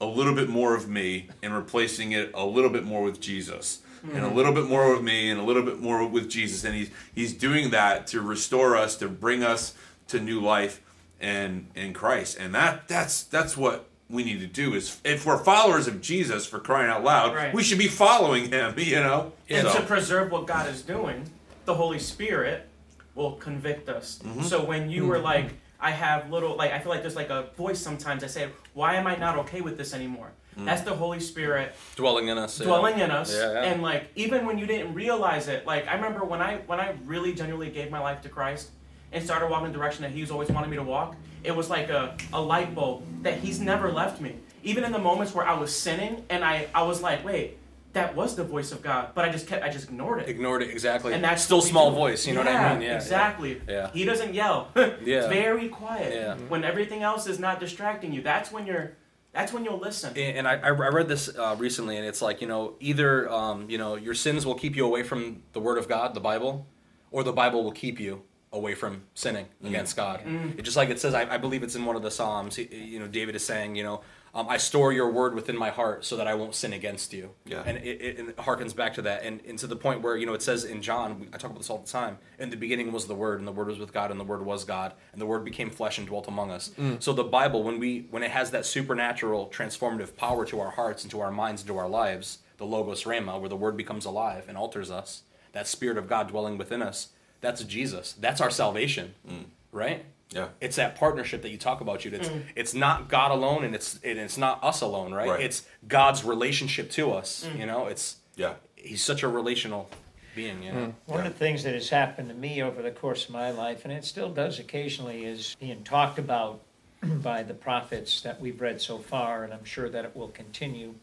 [0.00, 3.80] a little bit more of me and replacing it a little bit more with Jesus.
[4.14, 6.62] And a little bit more of me and a little bit more with Jesus.
[6.62, 9.74] And he's he's doing that to restore us, to bring us
[10.08, 10.80] to new life
[11.20, 12.36] and in Christ.
[12.38, 16.46] And that that's that's what we need to do is if we're followers of Jesus
[16.46, 17.52] for crying out loud, Right.
[17.52, 19.32] we should be following him, you know?
[19.48, 21.30] And So- to preserve what God is doing,
[21.64, 22.68] the Holy Spirit
[23.14, 24.20] will convict us.
[24.24, 24.42] Mm-hmm.
[24.42, 27.46] So when you were like, I have little, like, I feel like there's like a
[27.56, 30.30] voice sometimes I say, why am I not okay with this anymore?
[30.58, 30.64] Mm.
[30.64, 32.66] That's the Holy Spirit dwelling in us yeah.
[32.66, 33.62] dwelling in us Yeah, yeah.
[33.64, 36.94] and like even when you didn't realize it like i remember when i when i
[37.04, 38.70] really genuinely gave my life to christ
[39.12, 41.88] and started walking the direction that he's always wanted me to walk it was like
[41.90, 44.34] a, a light bulb that he's never left me.
[44.64, 47.58] Even in the moments where i was sinning and i i was like wait
[47.92, 50.28] that was the voice of god but i just kept i just ignored it.
[50.28, 51.12] Ignored it exactly.
[51.14, 51.96] And that's still small do.
[51.96, 52.82] voice you know Yeah, what i mean?
[52.88, 53.62] Yeah exactly.
[53.68, 53.90] Yeah.
[53.92, 54.68] he doesn't yell.
[54.76, 54.84] Yeah.
[55.18, 56.12] it's very quiet.
[56.12, 56.34] Yeah.
[56.48, 58.92] when everything else is not distracting you that's when you're
[59.32, 60.16] that's when you'll listen.
[60.16, 63.68] And and I, I read this uh, recently, and it's like you know either um,
[63.68, 66.66] you know your sins will keep you away from the Word of God, the Bible,
[67.10, 70.20] or the Bible will keep you away from sinning against God.
[70.56, 72.56] It just like it says, I, I believe it's in one of the Psalms.
[72.56, 74.00] he- You know, David is saying, you know,
[74.34, 77.30] um, I store your word within my heart so that I won't sin against you.
[77.46, 77.62] Yeah.
[77.64, 80.26] And it, it, it harkens back to that, and, and to the point where you
[80.26, 82.18] know it says in John, I talk about this all the time.
[82.38, 84.44] In the beginning was the Word, and the Word was with God, and the Word
[84.44, 86.70] was God, and the Word became flesh and dwelt among us.
[86.98, 91.02] So the Bible, when we when it has that supernatural transformative power to our hearts
[91.02, 94.04] and to our minds and to our lives, the Logos Rhema, where the Word becomes
[94.04, 95.22] alive and alters us,
[95.52, 97.08] that Spirit of God dwelling within us,
[97.40, 98.14] that's Jesus.
[98.18, 99.44] That's our salvation, mm.
[99.72, 100.04] right?
[100.30, 100.48] Yeah.
[100.60, 102.14] It's that partnership that you talk about, Jude.
[102.14, 102.42] It's mm.
[102.56, 105.28] it's not God alone, and it's and it's not us alone, right?
[105.28, 105.40] Right.
[105.40, 107.46] It's God's relationship to us.
[107.48, 107.60] Mm.
[107.60, 108.54] You know, it's Yeah.
[108.74, 109.88] he's such a relational
[110.34, 110.62] being.
[110.62, 113.30] You know, One of the things that has happened to me over the course of
[113.30, 116.60] my life, and it still does occasionally, is being talked about
[117.02, 120.94] by the prophets that we've read so far, and I'm sure that it will continue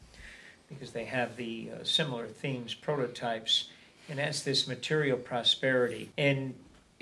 [0.68, 3.70] because they have the uh, similar themes, prototypes,
[4.10, 6.12] and that's this material prosperity.
[6.18, 6.56] And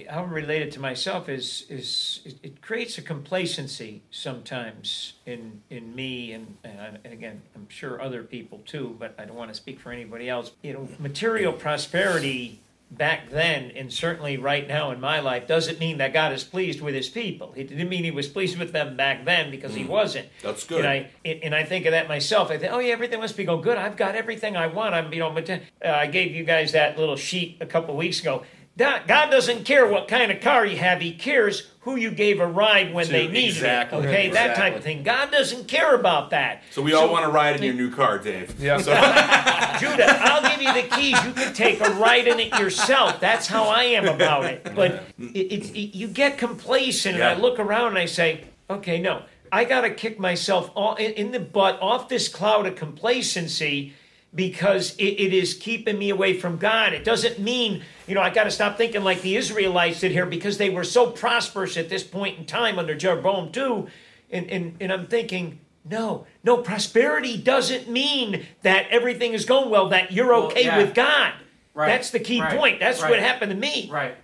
[0.09, 5.93] how I'm related to myself is is it, it creates a complacency sometimes in in
[5.95, 9.79] me and, and again I'm sure other people too, but I don't want to speak
[9.79, 10.51] for anybody else.
[10.61, 12.59] You know, material prosperity
[12.91, 16.81] back then and certainly right now in my life doesn't mean that God is pleased
[16.81, 17.53] with his people.
[17.53, 20.27] He didn't mean he was pleased with them back then because he wasn't.
[20.43, 20.83] That's good.
[20.83, 22.51] And I and I think of that myself.
[22.51, 23.77] I think, oh yeah, everything must be going good.
[23.77, 24.93] I've got everything I want.
[24.93, 27.97] I'm you know, but uh, I gave you guys that little sheet a couple of
[27.97, 28.43] weeks ago.
[28.77, 31.01] God God doesn't care what kind of car you have.
[31.01, 33.99] He cares who you gave a ride when To- they needed exactly.
[33.99, 34.05] it.
[34.05, 35.03] Okay, that type of thing.
[35.03, 36.61] God doesn't care about that.
[36.71, 38.59] So we all want to ride in your new car, Dave.
[38.59, 38.77] Yeah.
[39.79, 41.23] Judah, I'll give you the keys.
[41.25, 43.19] You can take a ride in it yourself.
[43.19, 44.63] That's how I am about it.
[44.75, 48.99] But it, it's it, you get complacent, and I look around and I say, okay,
[49.01, 52.75] no, I got to kick myself all, in, in the butt off this cloud of
[52.75, 53.93] complacency
[54.33, 56.93] because it, it is keeping me away from God.
[56.93, 60.25] It doesn't mean, you know, I got to stop thinking like the Israelites did here
[60.25, 63.87] because they were so prosperous at this point in time under Jeroboam too.
[64.29, 69.89] And, and, and I'm thinking, no, no, prosperity doesn't mean that everything is going well,
[69.89, 70.77] that you're Well, okay yeah.
[70.77, 71.33] with God.
[71.73, 72.79] Right, That's the key right, point.
[72.79, 73.09] That's right.
[73.11, 73.89] what happened to me.
[73.91, 74.15] Right,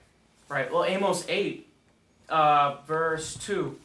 [0.50, 0.72] right.
[0.72, 1.68] Well, Amos eight,
[2.30, 3.78] uh, verse two.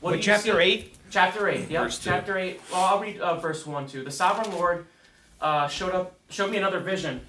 [0.00, 0.94] What, What, chapter see- 8?
[1.10, 1.70] Chapter eight.
[1.70, 1.82] Yep.
[1.84, 2.60] Verse chapter eight.
[2.70, 4.04] Well, I'll read uh, verse one too.
[4.04, 4.84] The sovereign Lord
[5.40, 7.20] uh, showed up, showed me another vision,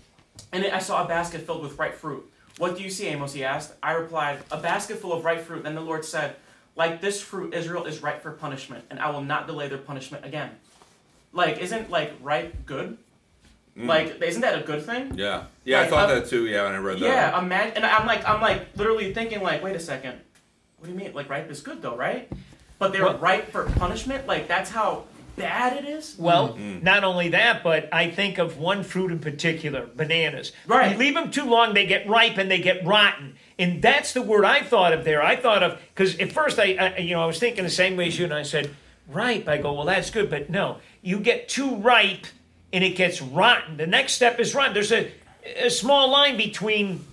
[0.51, 2.29] and I saw a basket filled with ripe fruit.
[2.57, 3.33] What do you see, Amos?
[3.33, 3.73] He asked.
[3.81, 5.63] I replied, A basket full of ripe fruit.
[5.63, 6.35] Then the Lord said,
[6.75, 10.25] Like this fruit, Israel is ripe for punishment, and I will not delay their punishment
[10.25, 10.51] again.
[11.31, 12.97] Like, isn't like ripe good?
[13.75, 15.13] Like, isn't that a good thing?
[15.15, 15.45] Yeah.
[15.63, 16.47] Yeah, I thought uh, that too.
[16.47, 17.05] Yeah, when I read that.
[17.05, 20.19] Yeah, imagine, and I'm like, I'm like, literally thinking, like, wait a second,
[20.77, 21.13] what do you mean?
[21.13, 22.29] Like, ripe is good though, right?
[22.77, 24.27] But they're Well- ripe for punishment.
[24.27, 25.05] Like, that's how
[25.39, 26.15] bad it is.
[26.17, 26.83] Well, Mm-hmm.
[26.83, 30.51] not only that, but I think of one fruit in particular, bananas.
[30.67, 30.91] Right.
[30.91, 33.35] You leave them too long, they get ripe and they get rotten.
[33.57, 35.21] And that's the word I thought of there.
[35.23, 37.97] I thought of because at first I, I, you know, I was thinking the same
[37.97, 38.73] way as you, and I said
[39.07, 39.47] ripe.
[39.47, 42.25] I go, well, that's good, but no, you get too ripe
[42.71, 43.77] and it gets rotten.
[43.77, 44.73] The next step is rotten.
[44.73, 45.11] There's a,
[45.57, 47.05] a small line between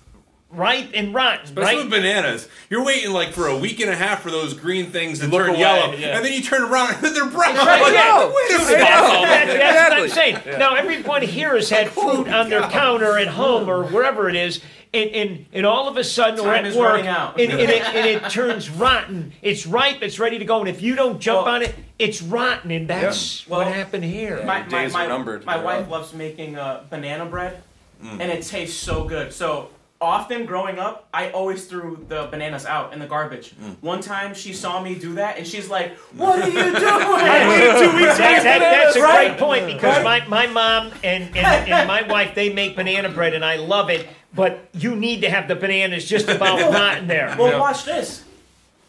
[0.49, 1.83] ripe and rotten, Especially right?
[1.83, 5.19] with bananas, you're waiting like for a week and a half for those green things
[5.19, 6.15] to look turn away, yellow, yeah.
[6.15, 7.55] and then you turn around and they're brown.
[7.55, 8.25] Right, Like, yeah.
[8.25, 8.79] Wait a That's, minute.
[8.79, 10.43] that- that's what I'm Exactly.
[10.45, 10.59] saying.
[10.59, 14.61] Now, everyone here has had fruit on their counter at home or wherever it is,
[14.93, 17.39] and, and, and all of a sudden we're at is work, out.
[17.39, 19.33] And, and, it, and it turns rotten.
[19.41, 22.21] It's ripe, it's ready to go, and if you don't jump Well- on it, it's
[22.21, 24.37] rotten, and that's Well, what happened here.
[24.45, 25.43] My, my, days my, are numbered.
[25.45, 27.61] my wife loves making uh, banana bread,
[28.01, 29.33] and it tastes so good.
[29.33, 29.69] So
[29.99, 33.55] often growing up, I always threw the bananas out in the garbage.
[33.55, 33.75] Mm.
[33.81, 38.17] One time she saw me do that, and she's like, "What are you doing?" That-
[38.17, 39.27] that- that's a Right?
[39.29, 43.33] great point because my, my mom and, and, and my wife they make banana bread
[43.33, 47.35] and I love it, but you need to have the bananas just about rotten there.
[47.37, 47.59] Well, Yeah.
[47.59, 48.23] watch this.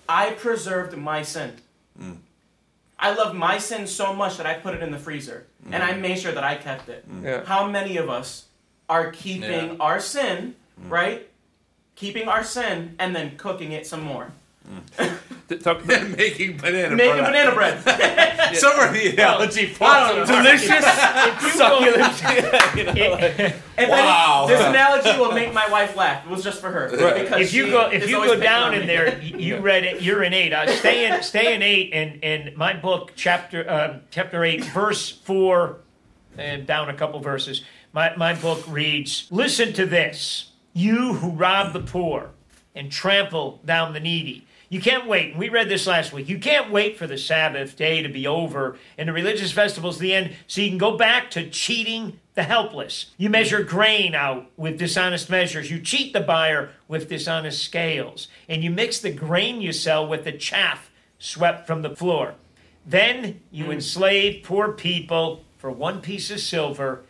[0.09, 1.53] I preserved my sin.
[2.01, 2.17] Mm.
[2.99, 5.93] I love my sin so much that I put it in the freezer, and I
[5.93, 6.01] mm.
[6.01, 7.05] made sure that I kept it.
[7.23, 7.45] Yeah.
[7.45, 8.47] How many of us
[8.89, 9.77] are keeping Yeah.
[9.81, 10.55] our sin,
[10.89, 11.29] right?
[11.95, 14.31] Keeping our sin and then cooking it some more.
[15.49, 17.25] Th- talk- making banana Making bread.
[17.25, 18.53] banana bread.
[18.57, 20.23] Somewhere the analogy I falls don't know.
[20.25, 20.45] apart.
[20.45, 20.85] Delicious,
[23.79, 24.45] If Wow.
[24.47, 26.27] any, this analogy will make my wife laugh.
[26.27, 26.91] It was just for her.
[26.91, 30.03] Because if you go if you go down in there, y- you read it.
[30.03, 30.53] You're in eight.
[30.53, 35.11] Uh, stay in stay in eight, and and my book chapter uh, chapter eight verse
[35.11, 35.79] four,
[36.37, 37.63] and down a couple verses.
[37.93, 40.48] My my book reads: Listen to this,
[40.79, 42.31] you who rob the poor
[42.75, 44.47] and trample down the needy.
[44.69, 45.35] You can't wait.
[45.35, 46.29] We read this last week.
[46.29, 50.15] You can't wait for the Sabbath day to be over and the religious festivals the
[50.15, 53.07] end so you can go back to cheating the helpless.
[53.17, 55.71] You measure grain out with dishonest measures.
[55.71, 58.29] You cheat the buyer with dishonest scales.
[58.49, 62.35] And you mix the grain you sell with the chaff swept from the floor.
[62.87, 67.03] Then you enslave poor people for one piece of silver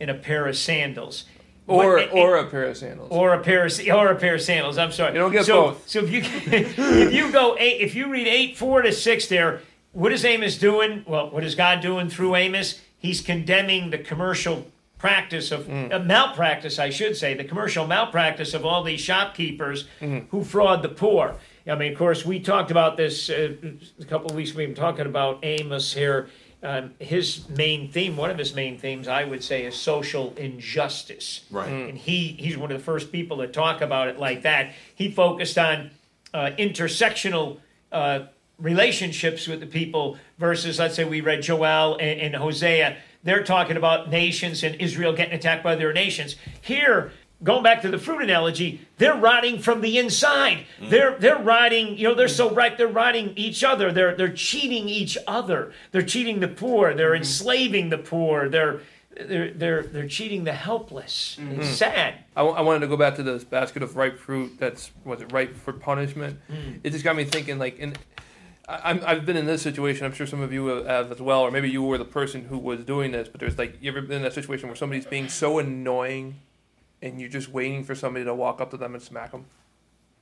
[0.00, 1.24] and a pair of sandals.
[1.68, 3.08] Or What- or a pair of sandals.
[3.12, 4.78] or a pair of or a pair of sandals.
[4.78, 5.12] I'm sorry.
[5.12, 5.88] You don't get so, both.
[5.88, 9.60] So if you if you go eight, if you read eight four to six there,
[9.92, 11.04] what is Amos doing?
[11.06, 12.80] Well, what is God doing through Amos?
[12.98, 14.66] He's condemning the commercial
[14.98, 15.92] practice of Mm.
[15.92, 20.26] uh, malpractice, I should say, the commercial malpractice of all these shopkeepers Mm-hmm.
[20.30, 21.36] who fraud the poor.
[21.70, 23.52] I mean, of course, we talked about this uh,
[24.00, 24.54] a couple of weeks.
[24.54, 26.28] We've been talking about Amos here.
[26.60, 31.44] Um, his main theme, one of his main themes, I would say, is social injustice.
[31.50, 31.68] Right.
[31.68, 34.72] And he he's one of the first people to talk about it like that.
[34.94, 35.92] He focused on
[36.34, 37.58] uh, intersectional
[37.92, 38.26] uh,
[38.58, 42.96] relationships with the people versus, let's say, we read Joel and, and Hosea.
[43.22, 46.36] They're talking about nations and Israel getting attacked by their nations.
[46.60, 47.12] Here,
[47.42, 50.66] going back to the fruit analogy, they're rotting from the inside.
[50.80, 50.90] Mm.
[50.90, 51.96] They're they're rotting.
[51.96, 52.76] You know, they're so right.
[52.76, 53.92] They're rotting each other.
[53.92, 55.72] They're they're cheating each other.
[55.92, 56.94] They're cheating the poor.
[56.94, 57.16] They're mm-hmm.
[57.16, 58.48] enslaving the poor.
[58.48, 58.80] They're
[59.16, 61.38] they're they're they're cheating the helpless.
[61.38, 61.74] It's mm-hmm.
[61.74, 62.14] sad.
[62.36, 64.58] I, I wanted to go back to this basket of ripe fruit.
[64.58, 66.38] That's was it ripe for punishment?
[66.50, 66.80] Mm.
[66.84, 67.58] It just got me thinking.
[67.58, 67.94] Like, in
[68.68, 70.04] I, I'm, I've been in this situation.
[70.04, 72.58] I'm sure some of you have as well, or maybe you were the person who
[72.58, 73.28] was doing this.
[73.28, 76.36] But there's like, you ever been in that situation where somebody's being so annoying,
[77.02, 79.46] and you're just waiting for somebody to walk up to them and smack them?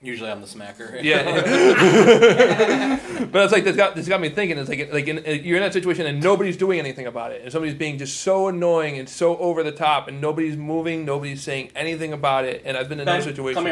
[0.03, 1.03] Usually I'm the smacker.
[1.03, 1.25] Yeah.
[3.33, 4.59] but it's like this got this got me thinking.
[4.59, 7.51] It's like like in, you're in that situation and nobody's doing anything about it, and
[7.51, 11.71] somebody's being just so annoying and so over the top, and nobody's moving, nobody's saying
[11.75, 12.61] anything about it.
[12.67, 13.57] And I've been in Ben, those situations.
[13.57, 13.67] come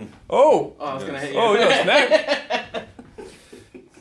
[0.00, 0.08] here.
[0.30, 1.38] Oh, Oh, I was gonna hit you.
[1.40, 2.88] oh, yeah, smack.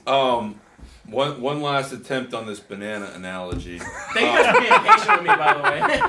[0.08, 0.62] Um,
[1.06, 3.80] one one last attempt on this banana analogy
[4.14, 6.00] Thank you guys for being patient with me, by the way.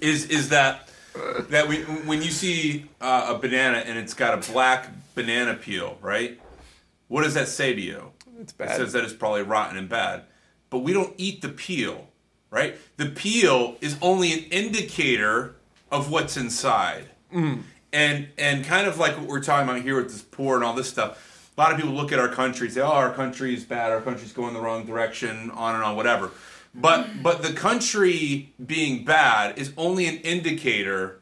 [0.10, 0.88] is is that
[1.50, 5.98] that we, when you see uh, a banana and it's got a black banana peel,
[6.00, 6.40] right?
[7.08, 8.12] What does that say to you?
[8.40, 10.24] It's It says that it's probably rotten and bad.
[10.70, 12.08] But we don't eat the peel,
[12.50, 12.76] right?
[12.96, 15.54] The peel is only an indicator
[15.90, 17.04] of what's inside.
[17.92, 20.74] And and kind of like what we're talking about here with this poor and all
[20.74, 21.52] this stuff.
[21.56, 23.90] A lot of people look at our country and say, "Oh, our country is bad.
[23.92, 26.30] Our country's going the wrong direction." On and on, whatever.
[26.76, 31.20] But but the country being bad is only an indicator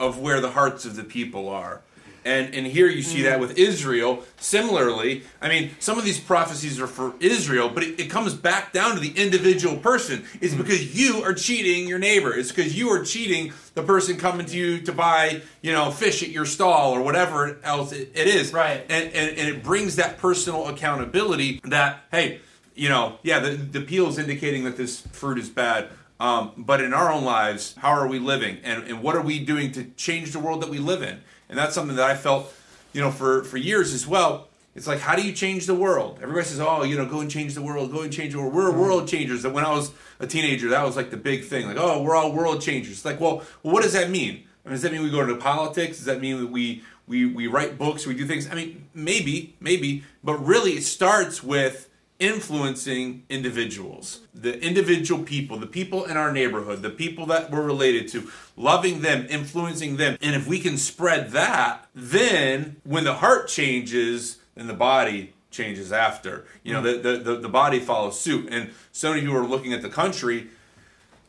[0.00, 1.82] of where the hearts of the people are.
[2.24, 3.58] And and here you see that with hmm.
[3.58, 4.24] Israel.
[4.36, 8.72] Similarly, I mean, some of these prophecies are for Israel, but it, it comes back
[8.72, 10.24] down to the individual person.
[10.40, 10.60] It's hmm.
[10.60, 12.36] because you are cheating your neighbor.
[12.36, 16.24] It's because you are cheating the person coming to you to buy, you know, fish
[16.24, 18.52] at your stall or whatever else it, it is.
[18.52, 18.84] Right.
[18.88, 22.40] And, and and it brings that personal accountability that hey,
[22.76, 25.88] you know, yeah, the the peel is indicating that this fruit is bad.
[26.18, 29.38] Um, but in our own lives, how are we living, and and what are we
[29.38, 31.20] doing to change the world that we live in?
[31.48, 32.52] And that's something that I felt,
[32.92, 34.48] you know, for for years as well.
[34.74, 36.18] It's like, how do you change the world?
[36.20, 38.52] Everybody says, oh, you know, go and change the world, go and change the world.
[38.52, 39.42] We're world changers.
[39.42, 41.66] That when I was a teenager, that was like the big thing.
[41.66, 42.92] Like, oh, we're all world changers.
[42.92, 44.44] It's like, well, well what does that mean?
[44.64, 45.96] I mean, does that mean we go into politics?
[45.96, 48.06] Does that mean that we we we write books?
[48.06, 48.50] We do things?
[48.50, 51.88] I mean, maybe, maybe, but really, it starts with
[52.18, 58.08] influencing individuals, the individual people, the people in our neighborhood, the people that we're related
[58.08, 60.16] to, loving them, influencing them.
[60.22, 65.92] And if we can spread that, then when the heart changes, then the body changes
[65.92, 66.46] after.
[66.62, 67.02] You know, mm.
[67.02, 68.48] the, the, the, the body follows suit.
[68.50, 70.48] And so many people are looking at the country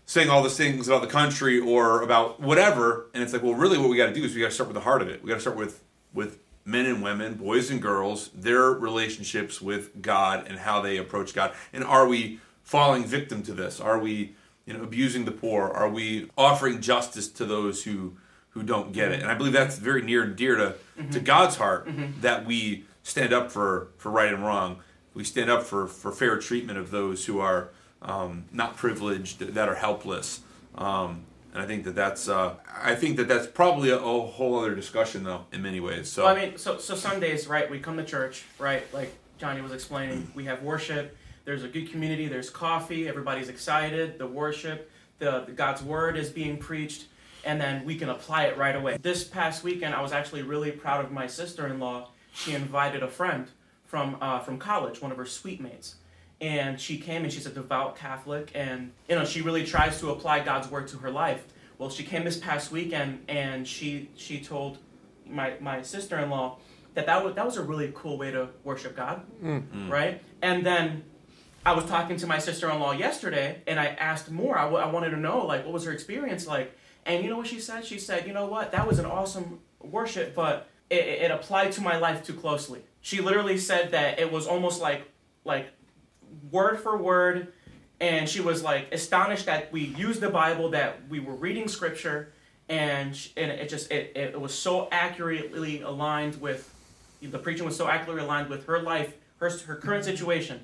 [0.05, 3.77] saying all these things about the country or about whatever, and it's like, well, really,
[3.77, 5.21] what we got to do is we got to start with the heart of it.
[5.21, 5.83] We got to start with
[6.13, 11.33] with men and women, boys and girls, their relationships with God and how they approach
[11.33, 13.79] God, and are we falling victim to this?
[13.79, 15.69] Are we, you know, abusing the poor?
[15.69, 18.17] Are we offering justice to those who
[18.49, 19.21] who don't get it?
[19.21, 20.75] And I believe that's very near and dear to
[21.11, 21.87] to God's heart
[22.21, 24.81] that we stand up for for right and wrong.
[25.13, 27.69] We stand up for for fair treatment of those who are
[28.01, 30.41] um, not privileged, that are helpless.
[30.75, 34.59] Um, and I think that that's uh, I think that that's probably a, a whole
[34.59, 36.09] other discussion though in many ways.
[36.09, 37.69] So Well, I mean, so so Sundays, right?
[37.69, 38.83] We come to church, right?
[38.93, 41.15] Like Johnny was explaining, we have worship.
[41.45, 42.27] There's a good community.
[42.27, 43.07] There's coffee.
[43.07, 44.17] Everybody's excited.
[44.17, 47.05] The worship, the, the God's word is being preached,
[47.45, 48.97] and then we can apply it right away.
[49.01, 52.09] This past weekend, I was actually really proud of my sister-in-law.
[52.33, 53.47] She invited a friend
[53.85, 55.95] from uh, from college, one of her suite mates,
[56.39, 60.11] and she came and she's a devout Catholic, and you know she really tries to
[60.11, 61.45] apply God's word to her life.
[61.77, 64.77] Well, she came this past weekend, and she she told
[65.25, 66.57] my my sister in law
[66.93, 69.89] that that was that was a really cool way to worship God, mm.
[69.89, 70.21] right?
[70.41, 71.03] And then
[71.65, 74.57] I was talking to my sister-in-law yesterday, and I asked more.
[74.57, 76.75] I, w- I wanted to know like what was her experience like,
[77.05, 77.85] and you know what she said?
[77.85, 81.81] She said, you know what, that was an awesome worship, but it it applied to
[81.81, 82.81] my life too closely.
[83.01, 85.03] She literally said that it was almost like
[85.43, 85.67] like
[86.51, 87.53] word for word,
[87.99, 92.33] and she was like astonished that we used the Bible, that we were reading scripture,
[92.69, 96.73] and sh- and it just it, it was so accurately aligned with
[97.21, 100.11] the preaching was so accurately aligned with her life, her her current mm-hmm.
[100.11, 100.59] situation,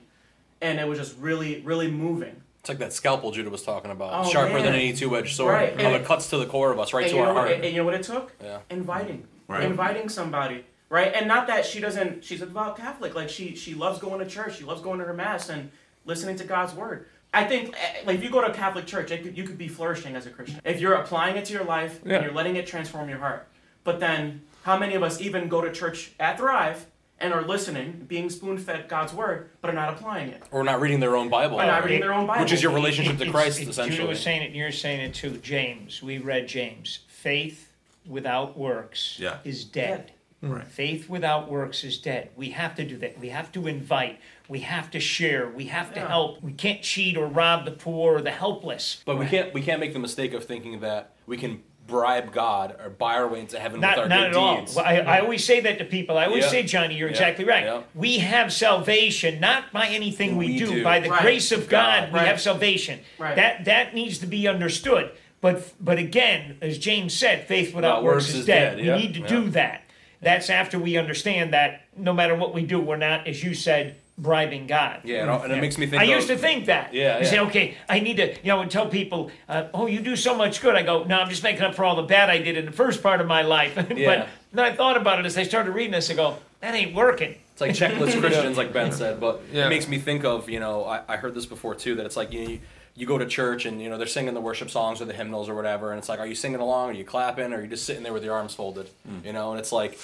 [0.61, 2.35] and it was just really really moving.
[2.59, 4.63] It's like that scalpel Judah was talking about, Oh, sharper man.
[4.63, 5.53] than any two-edged sword.
[5.53, 7.33] Right, How and it it- cuts to the core of us, right to our know,
[7.33, 7.51] heart.
[7.51, 8.31] And, and you know what it took?
[8.41, 8.59] Yeah.
[8.69, 9.63] Inviting, Right.
[9.63, 10.63] inviting somebody,
[10.93, 11.11] right?
[11.15, 12.23] And not that she doesn't.
[12.23, 13.15] She's a devout Catholic.
[13.15, 14.57] Like she she loves going to church.
[14.57, 15.71] She loves going to her mass and
[16.05, 17.07] listening to God's word.
[17.33, 19.57] I think eh, like if you go to a Catholic church, it could, you could
[19.57, 22.17] be flourishing as a Christian if you're applying it to your life Yeah.
[22.17, 23.47] and you're letting it transform your heart.
[23.83, 26.85] But then, how many of us even go to church at Thrive
[27.19, 30.43] and are listening, being spoon-fed God's word, but are not applying it?
[30.51, 31.59] Or not reading their own Bible.
[31.59, 32.43] Or not reading their own Bible.
[32.43, 33.95] Which is your relationship to It's- Christ, essentially.
[33.97, 35.31] Judah was saying it, and you're saying it too.
[35.37, 36.99] James, we read James.
[37.07, 37.73] Faith
[38.05, 39.37] without works Yeah.
[39.43, 40.11] is dead.
[40.43, 40.55] Mm.
[40.55, 40.67] Right.
[40.67, 42.29] Faith without works is dead.
[42.35, 43.17] We have to do that.
[43.19, 44.19] We have to invite.
[44.49, 45.47] We have to share.
[45.49, 46.07] We have to Yeah.
[46.09, 46.43] help.
[46.43, 49.01] We can't cheat or rob the poor or the helpless.
[49.05, 52.75] But we can't we can't make the mistake of thinking that we can bribe God
[52.81, 54.57] or buy our way into heaven Not, with our not good at all.
[54.59, 54.75] deeds.
[54.75, 56.17] Well, I, I always say that to people.
[56.17, 56.49] I always Yeah.
[56.49, 57.13] say, Johnny, you're Yeah.
[57.13, 57.65] exactly right.
[57.65, 57.81] Yeah.
[57.93, 60.83] We have salvation not by anything we, We do, do.
[60.83, 61.21] by the Right.
[61.21, 62.11] grace of God.
[62.11, 62.21] God.
[62.21, 62.99] We have salvation.
[63.17, 63.35] Right.
[63.35, 65.11] That that needs to be understood.
[65.41, 68.77] But but again, as James said, faith without works, is, dead.
[68.77, 68.95] We yeah.
[68.97, 69.27] need to Yeah.
[69.27, 69.82] do that.
[70.23, 73.95] That's after we understand that no matter what we do, we're not, as you said,
[74.17, 75.01] bribing God.
[75.03, 76.93] Yeah, and, it- and it makes me think I of, used to think that.
[76.93, 79.99] Yeah, I say, okay, I need to, you know, and tell people, uh, oh, you
[80.01, 80.75] do so much good.
[80.75, 82.71] I go, no, I'm just making up for all the bad I did in the
[82.71, 83.75] first part of my life.
[83.95, 84.05] Yeah.
[84.19, 86.09] but then I thought about it as I started reading this.
[86.09, 87.35] I go, that ain't working.
[87.53, 89.65] It's like checklist Christians, like Ben said, but Yeah.
[89.65, 92.15] it makes me think of, you know, I, I heard this before too, that it's
[92.15, 92.59] like, you know, you,
[92.95, 95.49] you go to church and, you know, they're singing the worship songs or the hymnals
[95.49, 96.89] or whatever, and it's like, are you singing along?
[96.89, 97.51] Are you clapping?
[97.51, 98.89] Or are you just sitting there with your arms folded?
[99.07, 99.25] Mm.
[99.25, 99.97] You know, and it's like,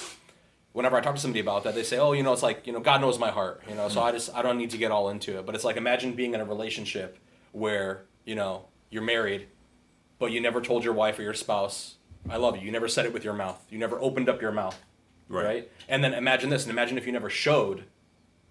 [0.74, 2.74] whenever I talk to somebody about that, they say, oh, you know, it's like, you
[2.74, 4.04] know, God knows my heart, you know, so mm.
[4.04, 5.46] I just, I don't need to get all into it.
[5.46, 7.18] But it's like, imagine being in a relationship
[7.52, 9.48] where, you know, you're married,
[10.18, 11.96] but you never told your wife or your spouse,
[12.30, 12.64] I love you.
[12.64, 13.64] You never said it with your mouth.
[13.70, 14.78] You never opened up your mouth
[15.30, 15.46] Right.
[15.46, 15.72] right.
[15.88, 17.84] And then imagine this, and imagine if you never showed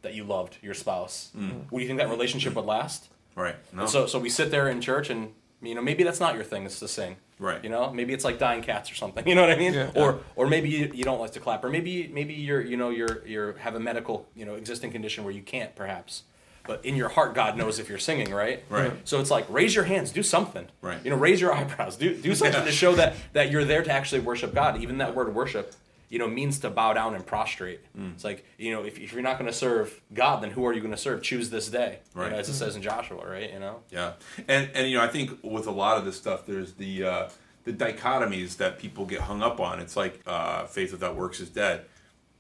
[0.03, 1.31] that you loved your spouse.
[1.37, 1.71] Mm.
[1.71, 3.09] Would you think that relationship would last?
[3.39, 3.57] Right.
[3.73, 3.87] No.
[3.87, 5.33] So, so we sit there in church, and
[5.63, 6.65] you know maybe that's not your thing.
[6.65, 7.17] It's to sing.
[7.39, 7.63] Right.
[7.63, 9.27] You know, maybe it's like dying cats or something.
[9.29, 9.75] You know what I mean?
[9.75, 9.91] Yeah.
[9.95, 12.91] Or or maybe you, you don't like to clap, or maybe maybe you're you know
[12.91, 16.25] you're you're have a medical you know existing condition where you can't perhaps.
[16.67, 18.63] But in your heart, God knows if you're singing, right?
[18.69, 18.93] Right.
[19.05, 20.67] So it's like raise your hands, do something.
[20.83, 20.99] Right.
[21.03, 23.93] You know, raise your eyebrows, do do something to show that that you're there to
[23.93, 24.83] actually worship God.
[24.83, 25.75] Even that word worship,
[26.09, 27.81] you know, means to bow down and prostrate.
[27.97, 28.15] Mm.
[28.15, 30.73] It's like you know, if, if you're not going to serve God, then who are
[30.73, 31.23] you going to serve?
[31.23, 32.33] Choose this day, you Right.
[32.33, 33.53] know, as it says in Joshua, right?
[33.53, 33.81] You know.
[33.91, 34.13] Yeah,
[34.49, 37.29] and and you know I think with a lot of this stuff, there's the uh,
[37.65, 39.81] the dichotomies that people get hung up on.
[39.81, 41.85] It's like uh, faith without works is dead,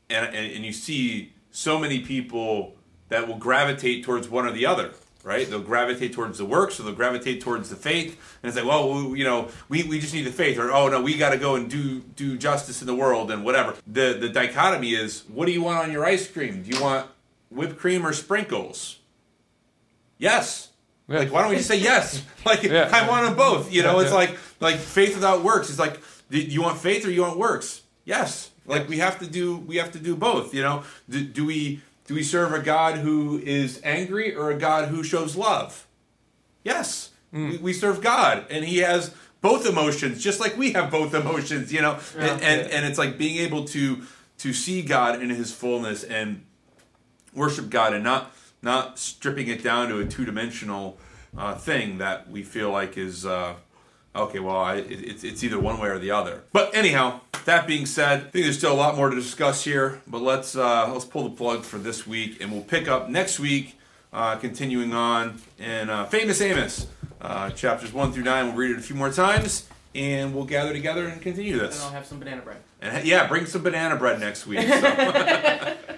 [0.09, 2.77] and, and and you see so many people
[3.09, 4.93] that will gravitate towards one or the other.
[5.25, 5.49] Right?
[5.51, 9.11] They'll gravitate towards the works, or they'll gravitate towards the faith, and it's like, well,
[9.11, 11.37] we- you know, we, we just need the faith, or oh no, we got to
[11.39, 13.75] go and do do justice in the world and whatever.
[13.87, 16.62] The the dichotomy is, what do you want on your ice cream?
[16.62, 17.07] Do you want
[17.51, 18.99] whipped cream or sprinkles?
[20.19, 20.71] Yes.
[21.09, 21.19] Yeah.
[21.21, 22.23] Like, why don't we just say yes?
[22.47, 22.89] Like, Yeah.
[22.93, 23.73] I want them both.
[23.73, 24.16] You know, it's Yeah.
[24.16, 25.69] like like faith without works.
[25.69, 26.01] It's like,
[26.31, 27.83] do you want faith or you want works?
[28.05, 28.51] Yes.
[28.66, 30.55] Like we have to do we have to do both.
[30.55, 34.59] You know, do, do we do we serve a God who is angry or a
[34.59, 35.87] God who shows love?
[36.65, 37.11] Yes,
[37.51, 41.71] we, we serve God, and He has both emotions, just like we have both emotions.
[41.71, 44.03] You know, and, and and it's like being able to
[44.39, 46.47] to see God in His fullness and
[47.35, 50.97] worship God and not not stripping it down to a two dimensional
[51.37, 53.55] uh, thing that we feel like is uh,
[54.19, 54.39] okay.
[54.39, 56.43] Well, I, it, it's it's either one way or the other.
[56.53, 60.01] But anyhow, that being said, I think there's still a lot more to discuss here.
[60.07, 63.39] But let's uh, let's pull the plug for this week, and we'll pick up next
[63.41, 63.79] week,
[64.12, 66.87] uh, continuing on in uh, Famous Amos,
[67.21, 68.47] uh, chapters one through nine.
[68.47, 69.69] We'll read it a few more times.
[69.95, 71.77] And we'll gather together and continue this.
[71.77, 71.87] And.
[71.87, 72.59] I'll have some banana bread.
[72.81, 74.61] And yeah, bring some banana bread next week.
[74.69, 75.77] so.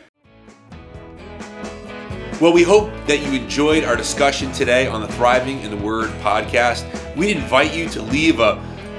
[2.40, 6.08] Well, we hope that you enjoyed our discussion today on the Thriving in the Word
[6.22, 6.86] podcast.
[7.14, 8.58] We invite you to leave a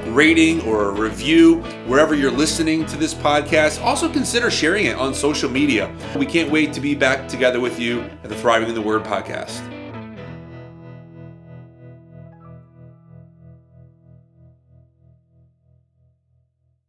[0.09, 1.55] rating or a review
[1.87, 3.81] wherever you're listening to this podcast.
[3.81, 5.91] Also, consider sharing it on social media.
[6.15, 9.03] We can't wait to be back together with you at the Thriving in the Word
[9.03, 9.70] podcast.